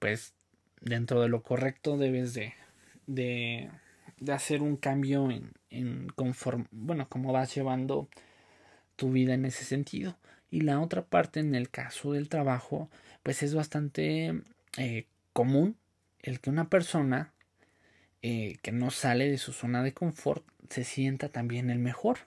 pues 0.00 0.34
dentro 0.80 1.20
de 1.20 1.28
lo 1.28 1.44
correcto 1.44 1.96
debes 1.96 2.34
de, 2.34 2.52
de, 3.06 3.70
de 4.18 4.32
hacer 4.32 4.60
un 4.60 4.76
cambio 4.76 5.30
en, 5.30 5.52
en 5.70 6.08
conforme, 6.08 6.64
bueno, 6.72 7.08
como 7.08 7.32
vas 7.32 7.54
llevando 7.54 8.08
tu 8.96 9.12
vida 9.12 9.34
en 9.34 9.44
ese 9.44 9.62
sentido. 9.64 10.18
Y 10.50 10.62
la 10.62 10.80
otra 10.80 11.02
parte, 11.02 11.38
en 11.38 11.54
el 11.54 11.70
caso 11.70 12.12
del 12.12 12.28
trabajo, 12.28 12.90
pues 13.22 13.44
es 13.44 13.54
bastante 13.54 14.42
eh, 14.78 15.06
común 15.32 15.76
el 16.22 16.40
que 16.40 16.50
una 16.50 16.68
persona 16.68 17.32
eh, 18.22 18.56
que 18.62 18.72
no 18.72 18.90
sale 18.90 19.30
de 19.30 19.38
su 19.38 19.52
zona 19.52 19.84
de 19.84 19.94
confort 19.94 20.44
se 20.70 20.82
sienta 20.82 21.28
también 21.28 21.70
el 21.70 21.78
mejor. 21.78 22.18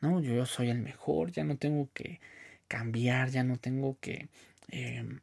No, 0.00 0.20
yo 0.20 0.46
soy 0.46 0.70
el 0.70 0.78
mejor, 0.78 1.30
ya 1.32 1.44
no 1.44 1.56
tengo 1.56 1.88
que 1.92 2.20
cambiar, 2.68 3.30
ya 3.30 3.44
no 3.44 3.58
tengo 3.58 3.98
que, 4.00 4.28
em, 4.68 5.20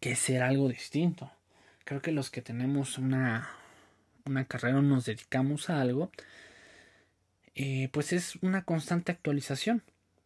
que 0.00 0.16
ser 0.16 0.42
algo 0.42 0.68
distinto. 0.68 1.30
Creo 1.84 2.02
que 2.02 2.12
los 2.12 2.30
que 2.30 2.42
tenemos 2.42 2.98
una, 2.98 3.48
una 4.24 4.44
carrera 4.46 4.78
o 4.78 4.82
nos 4.82 5.06
dedicamos 5.06 5.70
a 5.70 5.80
algo, 5.80 6.10
eh, 7.54 7.88
pues 7.92 8.12
es 8.12 8.36
una 8.42 8.64
constante 8.64 9.12
actualización. 9.12 9.82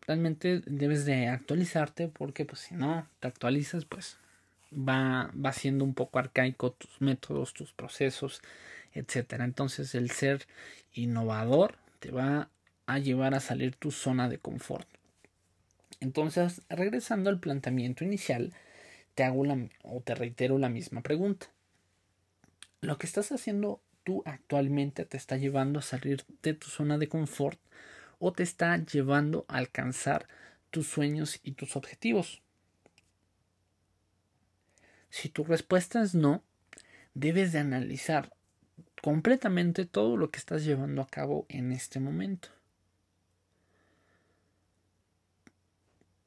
Realmente 0.07 0.63
debes 0.67 1.05
de 1.05 1.29
actualizarte 1.29 2.09
porque 2.09 2.45
pues 2.45 2.61
si 2.61 2.75
no 2.75 3.09
te 3.21 3.29
actualizas 3.29 3.85
pues 3.85 4.19
va, 4.73 5.31
va 5.35 5.53
siendo 5.53 5.85
un 5.85 5.95
poco 5.95 6.19
arcaico 6.19 6.73
tus 6.73 7.01
métodos, 7.01 7.55
tus 7.55 7.73
procesos, 7.73 8.43
etcétera. 8.93 9.45
Entonces 9.45 9.95
el 9.95 10.11
ser 10.11 10.47
innovador 10.95 11.77
te 12.01 12.11
va 12.11 12.49
a 12.87 12.99
llevar 12.99 13.35
a 13.35 13.41
salir 13.41 13.75
tu 13.75 13.91
zona 13.91 14.29
de 14.29 14.39
confort. 14.39 14.89
Entonces, 16.01 16.63
regresando 16.69 17.31
al 17.31 17.41
planteamiento 17.41 18.05
inicial, 18.05 18.53
te 19.15 19.25
hago 19.25 19.45
la, 19.45 19.59
o 19.83 20.01
te 20.01 20.15
reitero 20.15 20.59
la 20.59 20.69
misma 20.69 21.03
pregunta. 21.03 21.47
¿Lo 22.81 22.99
que 22.99 23.07
estás 23.07 23.33
haciendo 23.33 23.81
tú 24.05 24.23
actualmente 24.25 25.05
te 25.05 25.17
está 25.17 25.37
llevando 25.37 25.79
a 25.79 25.83
salir 25.83 26.25
de 26.43 26.55
tu 26.55 26.69
zona 26.69 26.99
de 26.99 27.09
confort 27.09 27.59
o 28.19 28.33
te 28.33 28.43
está 28.43 28.77
llevando 28.77 29.45
a 29.49 29.57
alcanzar 29.57 30.29
tus 30.71 30.87
sueños 30.87 31.41
y 31.43 31.53
tus 31.53 31.77
objetivos? 31.77 32.43
Si 35.09 35.31
tu 35.31 35.45
respuesta 35.45 36.03
es 36.03 36.15
no, 36.15 36.43
debes 37.15 37.53
de 37.53 37.61
analizar 37.61 38.35
completamente 39.03 39.87
todo 39.87 40.17
lo 40.17 40.31
que 40.31 40.39
estás 40.39 40.65
llevando 40.65 41.01
a 41.01 41.07
cabo 41.07 41.47
en 41.49 41.73
este 41.73 42.01
momento. 42.01 42.56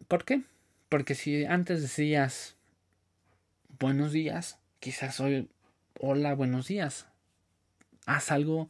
¿Por 0.10 0.26
qué? 0.26 0.42
Porque 0.90 1.14
si 1.14 1.46
antes 1.46 1.84
decías 1.84 2.56
buenos 3.80 4.12
días, 4.12 4.58
quizás 4.80 5.20
hoy 5.20 5.48
hola, 6.00 6.34
buenos 6.34 6.68
días. 6.68 7.06
Haz 8.08 8.32
algo 8.32 8.70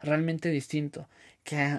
realmente 0.00 0.48
distinto. 0.48 1.06
Que 1.44 1.78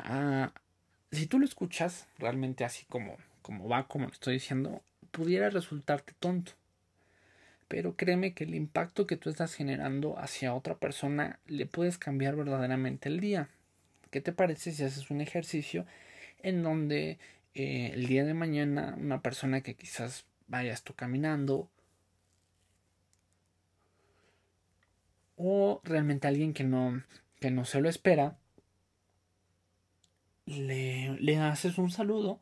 si 1.12 1.26
tú 1.26 1.40
lo 1.40 1.46
escuchas 1.46 2.08
realmente 2.20 2.64
así 2.64 2.86
como, 2.86 3.18
como 3.42 3.68
va, 3.68 3.88
como 3.88 4.06
lo 4.06 4.12
estoy 4.12 4.36
diciendo, 4.36 4.84
pudiera 5.10 5.50
resultarte 5.50 6.14
tonto 6.20 6.52
pero 7.68 7.96
créeme 7.96 8.34
que 8.34 8.44
el 8.44 8.54
impacto 8.54 9.08
que 9.08 9.16
tú 9.16 9.30
estás 9.30 9.54
generando 9.54 10.20
hacia 10.20 10.54
otra 10.54 10.76
persona 10.76 11.40
le 11.48 11.66
puedes 11.66 11.98
cambiar 11.98 12.36
verdaderamente 12.36 13.08
el 13.08 13.22
día. 13.22 13.48
¿Qué 14.10 14.20
te 14.20 14.34
parece 14.34 14.74
si 14.74 14.84
haces 14.84 15.10
un 15.10 15.22
ejercicio 15.22 15.86
en 16.44 16.64
donde 16.64 17.18
eh, 17.54 17.92
el 17.94 18.08
día 18.08 18.24
de 18.24 18.34
mañana 18.34 18.96
una 18.98 19.22
persona 19.22 19.62
que 19.62 19.76
quizás 19.76 20.26
vayas 20.48 20.84
tú 20.84 20.94
caminando 20.94 21.70
o 25.36 25.82
realmente 25.84 26.28
alguien 26.28 26.54
que 26.54 26.64
no, 26.64 27.04
que 27.40 27.52
no 27.52 27.66
se 27.66 27.82
lo 27.82 27.90
espera, 27.90 28.38
le, 30.46 31.18
le 31.20 31.38
haces 31.38 31.78
un 31.78 31.90
saludo. 31.90 32.42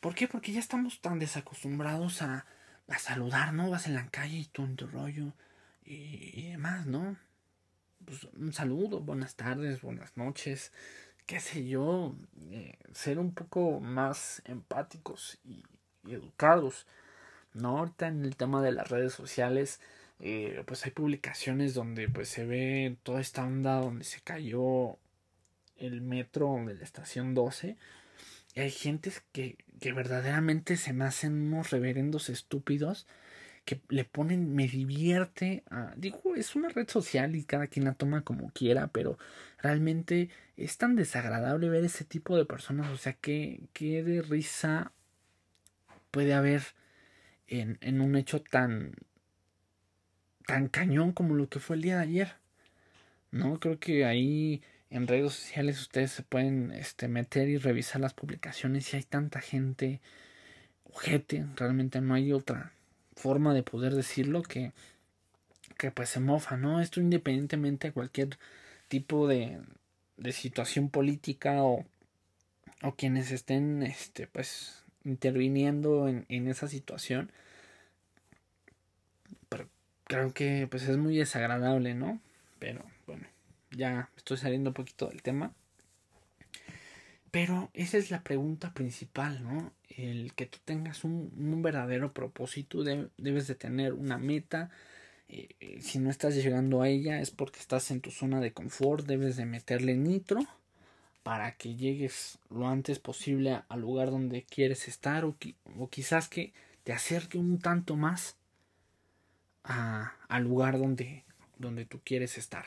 ¿Por 0.00 0.14
qué? 0.14 0.28
Porque 0.28 0.52
ya 0.52 0.60
estamos 0.60 1.00
tan 1.00 1.18
desacostumbrados 1.18 2.22
a, 2.22 2.46
a 2.88 2.98
saludar, 2.98 3.52
¿no? 3.52 3.70
Vas 3.70 3.86
en 3.86 3.94
la 3.94 4.08
calle 4.08 4.38
y 4.38 4.44
tú 4.46 4.64
en 4.64 4.76
tu 4.76 4.86
rollo 4.86 5.32
y, 5.84 6.50
demás, 6.50 6.86
¿no? 6.86 7.16
Pues 8.04 8.24
un 8.34 8.52
saludo, 8.52 9.00
buenas 9.00 9.36
tardes, 9.36 9.80
buenas 9.80 10.16
noches, 10.16 10.72
qué 11.26 11.40
sé 11.40 11.66
yo, 11.66 12.14
eh, 12.50 12.74
ser 12.92 13.18
un 13.18 13.32
poco 13.32 13.80
más 13.80 14.42
empáticos 14.44 15.38
y, 15.44 15.62
educados. 16.08 16.86
¿no? 17.54 17.78
Ahorita 17.78 18.08
en 18.08 18.24
el 18.24 18.36
tema 18.36 18.62
de 18.62 18.72
las 18.72 18.88
redes 18.88 19.12
sociales, 19.12 19.80
eh, 20.20 20.62
pues 20.66 20.84
hay 20.84 20.92
publicaciones 20.92 21.74
donde 21.74 22.08
pues 22.08 22.28
se 22.28 22.46
ve 22.46 22.96
toda 23.02 23.20
esta 23.20 23.44
onda 23.44 23.76
donde 23.76 24.04
se 24.04 24.20
cayó 24.20 24.98
el 25.76 26.00
metro 26.00 26.64
de 26.66 26.74
la 26.74 26.84
estación 26.84 27.34
12. 27.34 27.76
Y 28.54 28.60
hay 28.60 28.70
gentes 28.70 29.22
que, 29.32 29.56
que 29.80 29.92
verdaderamente 29.92 30.76
se 30.76 30.92
me 30.92 31.04
hacen 31.04 31.32
unos 31.52 31.70
reverendos 31.70 32.28
estúpidos 32.28 33.06
que 33.64 33.80
le 33.88 34.04
ponen 34.04 34.54
me 34.54 34.66
divierte. 34.68 35.64
digo, 35.96 36.34
es 36.36 36.56
una 36.56 36.68
red 36.68 36.88
social 36.88 37.36
y 37.36 37.44
cada 37.44 37.66
quien 37.68 37.84
la 37.84 37.94
toma 37.94 38.22
como 38.22 38.50
quiera, 38.52 38.88
pero 38.88 39.18
realmente 39.58 40.30
es 40.56 40.78
tan 40.78 40.96
desagradable 40.96 41.68
ver 41.68 41.84
ese 41.84 42.04
tipo 42.04 42.36
de 42.36 42.44
personas. 42.44 42.90
O 42.90 42.96
sea, 42.96 43.12
que, 43.14 43.68
que 43.72 44.02
de 44.02 44.22
risa 44.22 44.92
puede 46.10 46.34
haber 46.34 46.62
en, 47.46 47.78
en 47.80 48.00
un 48.00 48.16
hecho 48.16 48.42
tan, 48.42 48.94
tan 50.46 50.68
cañón 50.68 51.12
como 51.12 51.34
lo 51.34 51.48
que 51.48 51.60
fue 51.60 51.76
el 51.76 51.82
día 51.82 51.96
de 51.98 52.02
ayer. 52.02 52.32
No, 53.30 53.60
creo 53.60 53.78
que 53.78 54.04
ahí 54.04 54.62
en 54.90 55.06
redes 55.06 55.32
sociales 55.34 55.80
ustedes 55.80 56.10
se 56.12 56.22
pueden 56.22 56.72
este, 56.72 57.08
meter 57.08 57.48
y 57.48 57.58
revisar 57.58 58.00
las 58.00 58.14
publicaciones 58.14 58.92
y 58.92 58.96
hay 58.96 59.04
tanta 59.04 59.40
gente 59.40 60.00
ojete, 60.84 61.46
realmente 61.56 62.00
no 62.02 62.12
hay 62.14 62.32
otra 62.32 62.74
forma 63.16 63.54
de 63.54 63.62
poder 63.62 63.94
decirlo 63.94 64.42
que, 64.42 64.72
que 65.78 65.90
pues 65.90 66.08
se 66.08 66.20
mofa, 66.20 66.56
¿no? 66.56 66.80
Esto 66.80 67.00
independientemente 67.00 67.88
de 67.88 67.92
cualquier 67.92 68.38
tipo 68.88 69.26
de, 69.26 69.58
de 70.16 70.32
situación 70.32 70.90
política 70.90 71.62
o, 71.62 71.84
o 72.82 72.94
quienes 72.94 73.30
estén 73.30 73.82
este 73.82 74.26
pues 74.26 74.84
interviniendo 75.04 76.08
en, 76.08 76.26
en 76.28 76.48
esa 76.48 76.68
situación 76.68 77.32
pero 79.48 79.68
creo 80.04 80.32
que 80.32 80.68
pues 80.70 80.84
es 80.84 80.96
muy 80.96 81.16
desagradable 81.16 81.94
no 81.94 82.20
pero 82.58 82.84
bueno 83.06 83.26
ya 83.70 84.10
estoy 84.16 84.36
saliendo 84.36 84.70
un 84.70 84.74
poquito 84.74 85.08
del 85.08 85.22
tema 85.22 85.52
pero 87.32 87.70
esa 87.72 87.96
es 87.96 88.10
la 88.10 88.22
pregunta 88.22 88.74
principal, 88.74 89.42
¿no? 89.42 89.72
El 89.88 90.34
que 90.34 90.44
tú 90.44 90.58
tengas 90.66 91.02
un, 91.02 91.62
verdadero 91.62 92.12
propósito, 92.12 92.84
debes 92.84 93.46
de 93.46 93.54
tener 93.54 93.94
una 93.94 94.18
meta. 94.18 94.70
Eh, 95.30 95.48
eh, 95.60 95.80
si 95.80 95.98
no 95.98 96.10
estás 96.10 96.34
llegando 96.36 96.82
a 96.82 96.88
ella 96.88 97.20
es 97.22 97.30
porque 97.30 97.58
estás 97.58 97.90
en 97.90 98.02
tu 98.02 98.10
zona 98.10 98.38
de 98.40 98.52
confort, 98.52 99.06
debes 99.06 99.36
de 99.36 99.46
meterle 99.46 99.96
nitro 99.96 100.46
para 101.22 101.52
que 101.56 101.74
llegues 101.74 102.38
lo 102.50 102.68
antes 102.68 102.98
posible 102.98 103.62
al 103.66 103.80
lugar 103.80 104.10
donde 104.10 104.42
quieres 104.42 104.86
estar 104.86 105.24
o, 105.24 105.36
quizás 105.90 106.28
que 106.28 106.52
te 106.84 106.92
acerque 106.92 107.38
un 107.38 107.58
tanto 107.60 107.96
más 107.96 108.36
al 109.62 110.42
lugar 110.44 110.78
donde, 110.78 111.24
donde 111.56 111.86
tú 111.86 111.98
quieres 112.04 112.36
estar. 112.36 112.66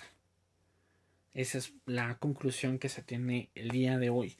Esa 1.36 1.58
es 1.58 1.74
la 1.86 2.18
conclusión 2.18 2.80
que 2.80 2.88
se 2.88 3.04
tiene 3.04 3.50
el 3.56 3.70
día 3.70 3.98
de 3.98 4.10
hoy. 4.10 4.38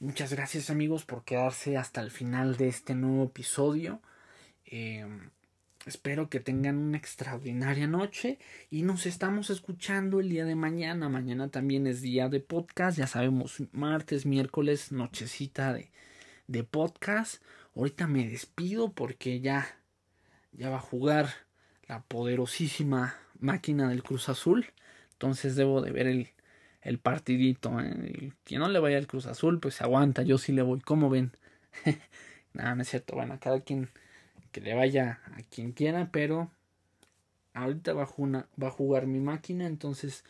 Muchas 0.00 0.32
gracias 0.32 0.70
amigos 0.70 1.04
por 1.04 1.22
quedarse 1.22 1.76
hasta 1.76 2.00
el 2.00 2.10
final 2.10 2.56
de 2.56 2.68
este 2.68 2.94
nuevo 2.94 3.24
episodio. 3.24 4.00
Em, 4.64 5.28
espero 5.84 6.30
que 6.30 6.40
tengan 6.40 6.78
una 6.78 6.96
extraordinaria 6.96 7.86
noche 7.86 8.38
y 8.70 8.80
nos 8.80 9.04
estamos 9.04 9.50
escuchando 9.50 10.20
el 10.20 10.30
día 10.30 10.46
de 10.46 10.54
mañana. 10.54 11.10
Mañana 11.10 11.50
también 11.50 11.86
es 11.86 12.00
día 12.00 12.30
de 12.30 12.40
podcast, 12.40 12.96
ya 12.96 13.06
sabemos, 13.06 13.62
martes, 13.72 14.24
miércoles, 14.24 14.90
nochecita 14.90 15.74
de, 15.74 15.92
de 16.46 16.64
podcast. 16.64 17.42
Ahorita 17.76 18.06
me 18.06 18.26
despido 18.26 18.92
porque 18.92 19.40
ya, 19.40 19.66
ya 20.52 20.70
va 20.70 20.76
a 20.76 20.80
jugar 20.80 21.28
la 21.86 22.00
poderosísima 22.04 23.16
máquina 23.38 23.90
del 23.90 24.02
Cruz 24.02 24.30
Azul. 24.30 24.72
Entonces 25.12 25.56
debo 25.56 25.82
de 25.82 25.90
ver 25.90 26.06
el, 26.06 26.30
el 26.88 26.98
partidito. 26.98 27.78
¿eh? 27.80 28.32
quien 28.44 28.60
no 28.60 28.68
le 28.68 28.78
vaya 28.78 28.96
al 28.96 29.06
Cruz 29.06 29.26
Azul, 29.26 29.60
pues 29.60 29.82
aguanta. 29.82 30.22
Yo 30.22 30.38
sí 30.38 30.52
le 30.52 30.62
voy. 30.62 30.80
¿Cómo 30.80 31.10
ven? 31.10 31.32
Nada, 32.54 32.74
no 32.74 32.82
es 32.82 32.88
cierto. 32.88 33.14
Bueno, 33.14 33.38
cada 33.40 33.60
quien 33.60 33.90
que 34.52 34.60
le 34.62 34.74
vaya 34.74 35.20
a 35.36 35.42
quien 35.42 35.72
quiera, 35.72 36.08
pero 36.10 36.50
ahorita 37.52 37.92
va 37.92 38.04
a, 38.04 38.46
va 38.62 38.68
a 38.68 38.70
jugar 38.70 39.06
mi 39.06 39.20
máquina. 39.20 39.66
Entonces 39.66 40.24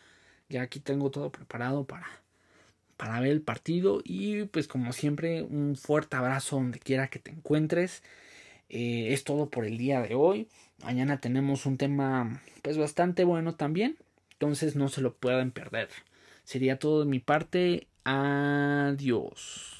ya 0.48 0.62
aquí 0.62 0.80
tengo 0.80 1.10
todo 1.10 1.30
preparado 1.30 1.84
para, 1.84 2.08
para 2.96 3.20
ver 3.20 3.30
el 3.30 3.42
partido. 3.42 4.00
Y 4.04 4.44
pues 4.46 4.66
como 4.66 4.92
siempre, 4.92 5.42
un 5.42 5.76
fuerte 5.76 6.16
abrazo 6.16 6.56
donde 6.56 6.80
quiera 6.80 7.08
que 7.08 7.20
te 7.20 7.30
encuentres. 7.30 8.02
Eh, 8.68 9.12
es 9.12 9.22
todo 9.24 9.48
por 9.48 9.64
el 9.64 9.78
día 9.78 10.02
de 10.02 10.16
hoy. 10.16 10.48
Mañana 10.82 11.20
tenemos 11.20 11.66
un 11.66 11.78
tema 11.78 12.42
pues 12.62 12.76
bastante 12.78 13.22
bueno 13.22 13.54
también. 13.54 13.96
Entonces 14.32 14.74
no 14.74 14.88
se 14.88 15.00
lo 15.00 15.14
pueden 15.14 15.52
perder. 15.52 15.88
Sería 16.48 16.78
todo 16.78 17.00
de 17.00 17.04
mi 17.04 17.18
parte. 17.18 17.88
Adiós. 18.04 19.77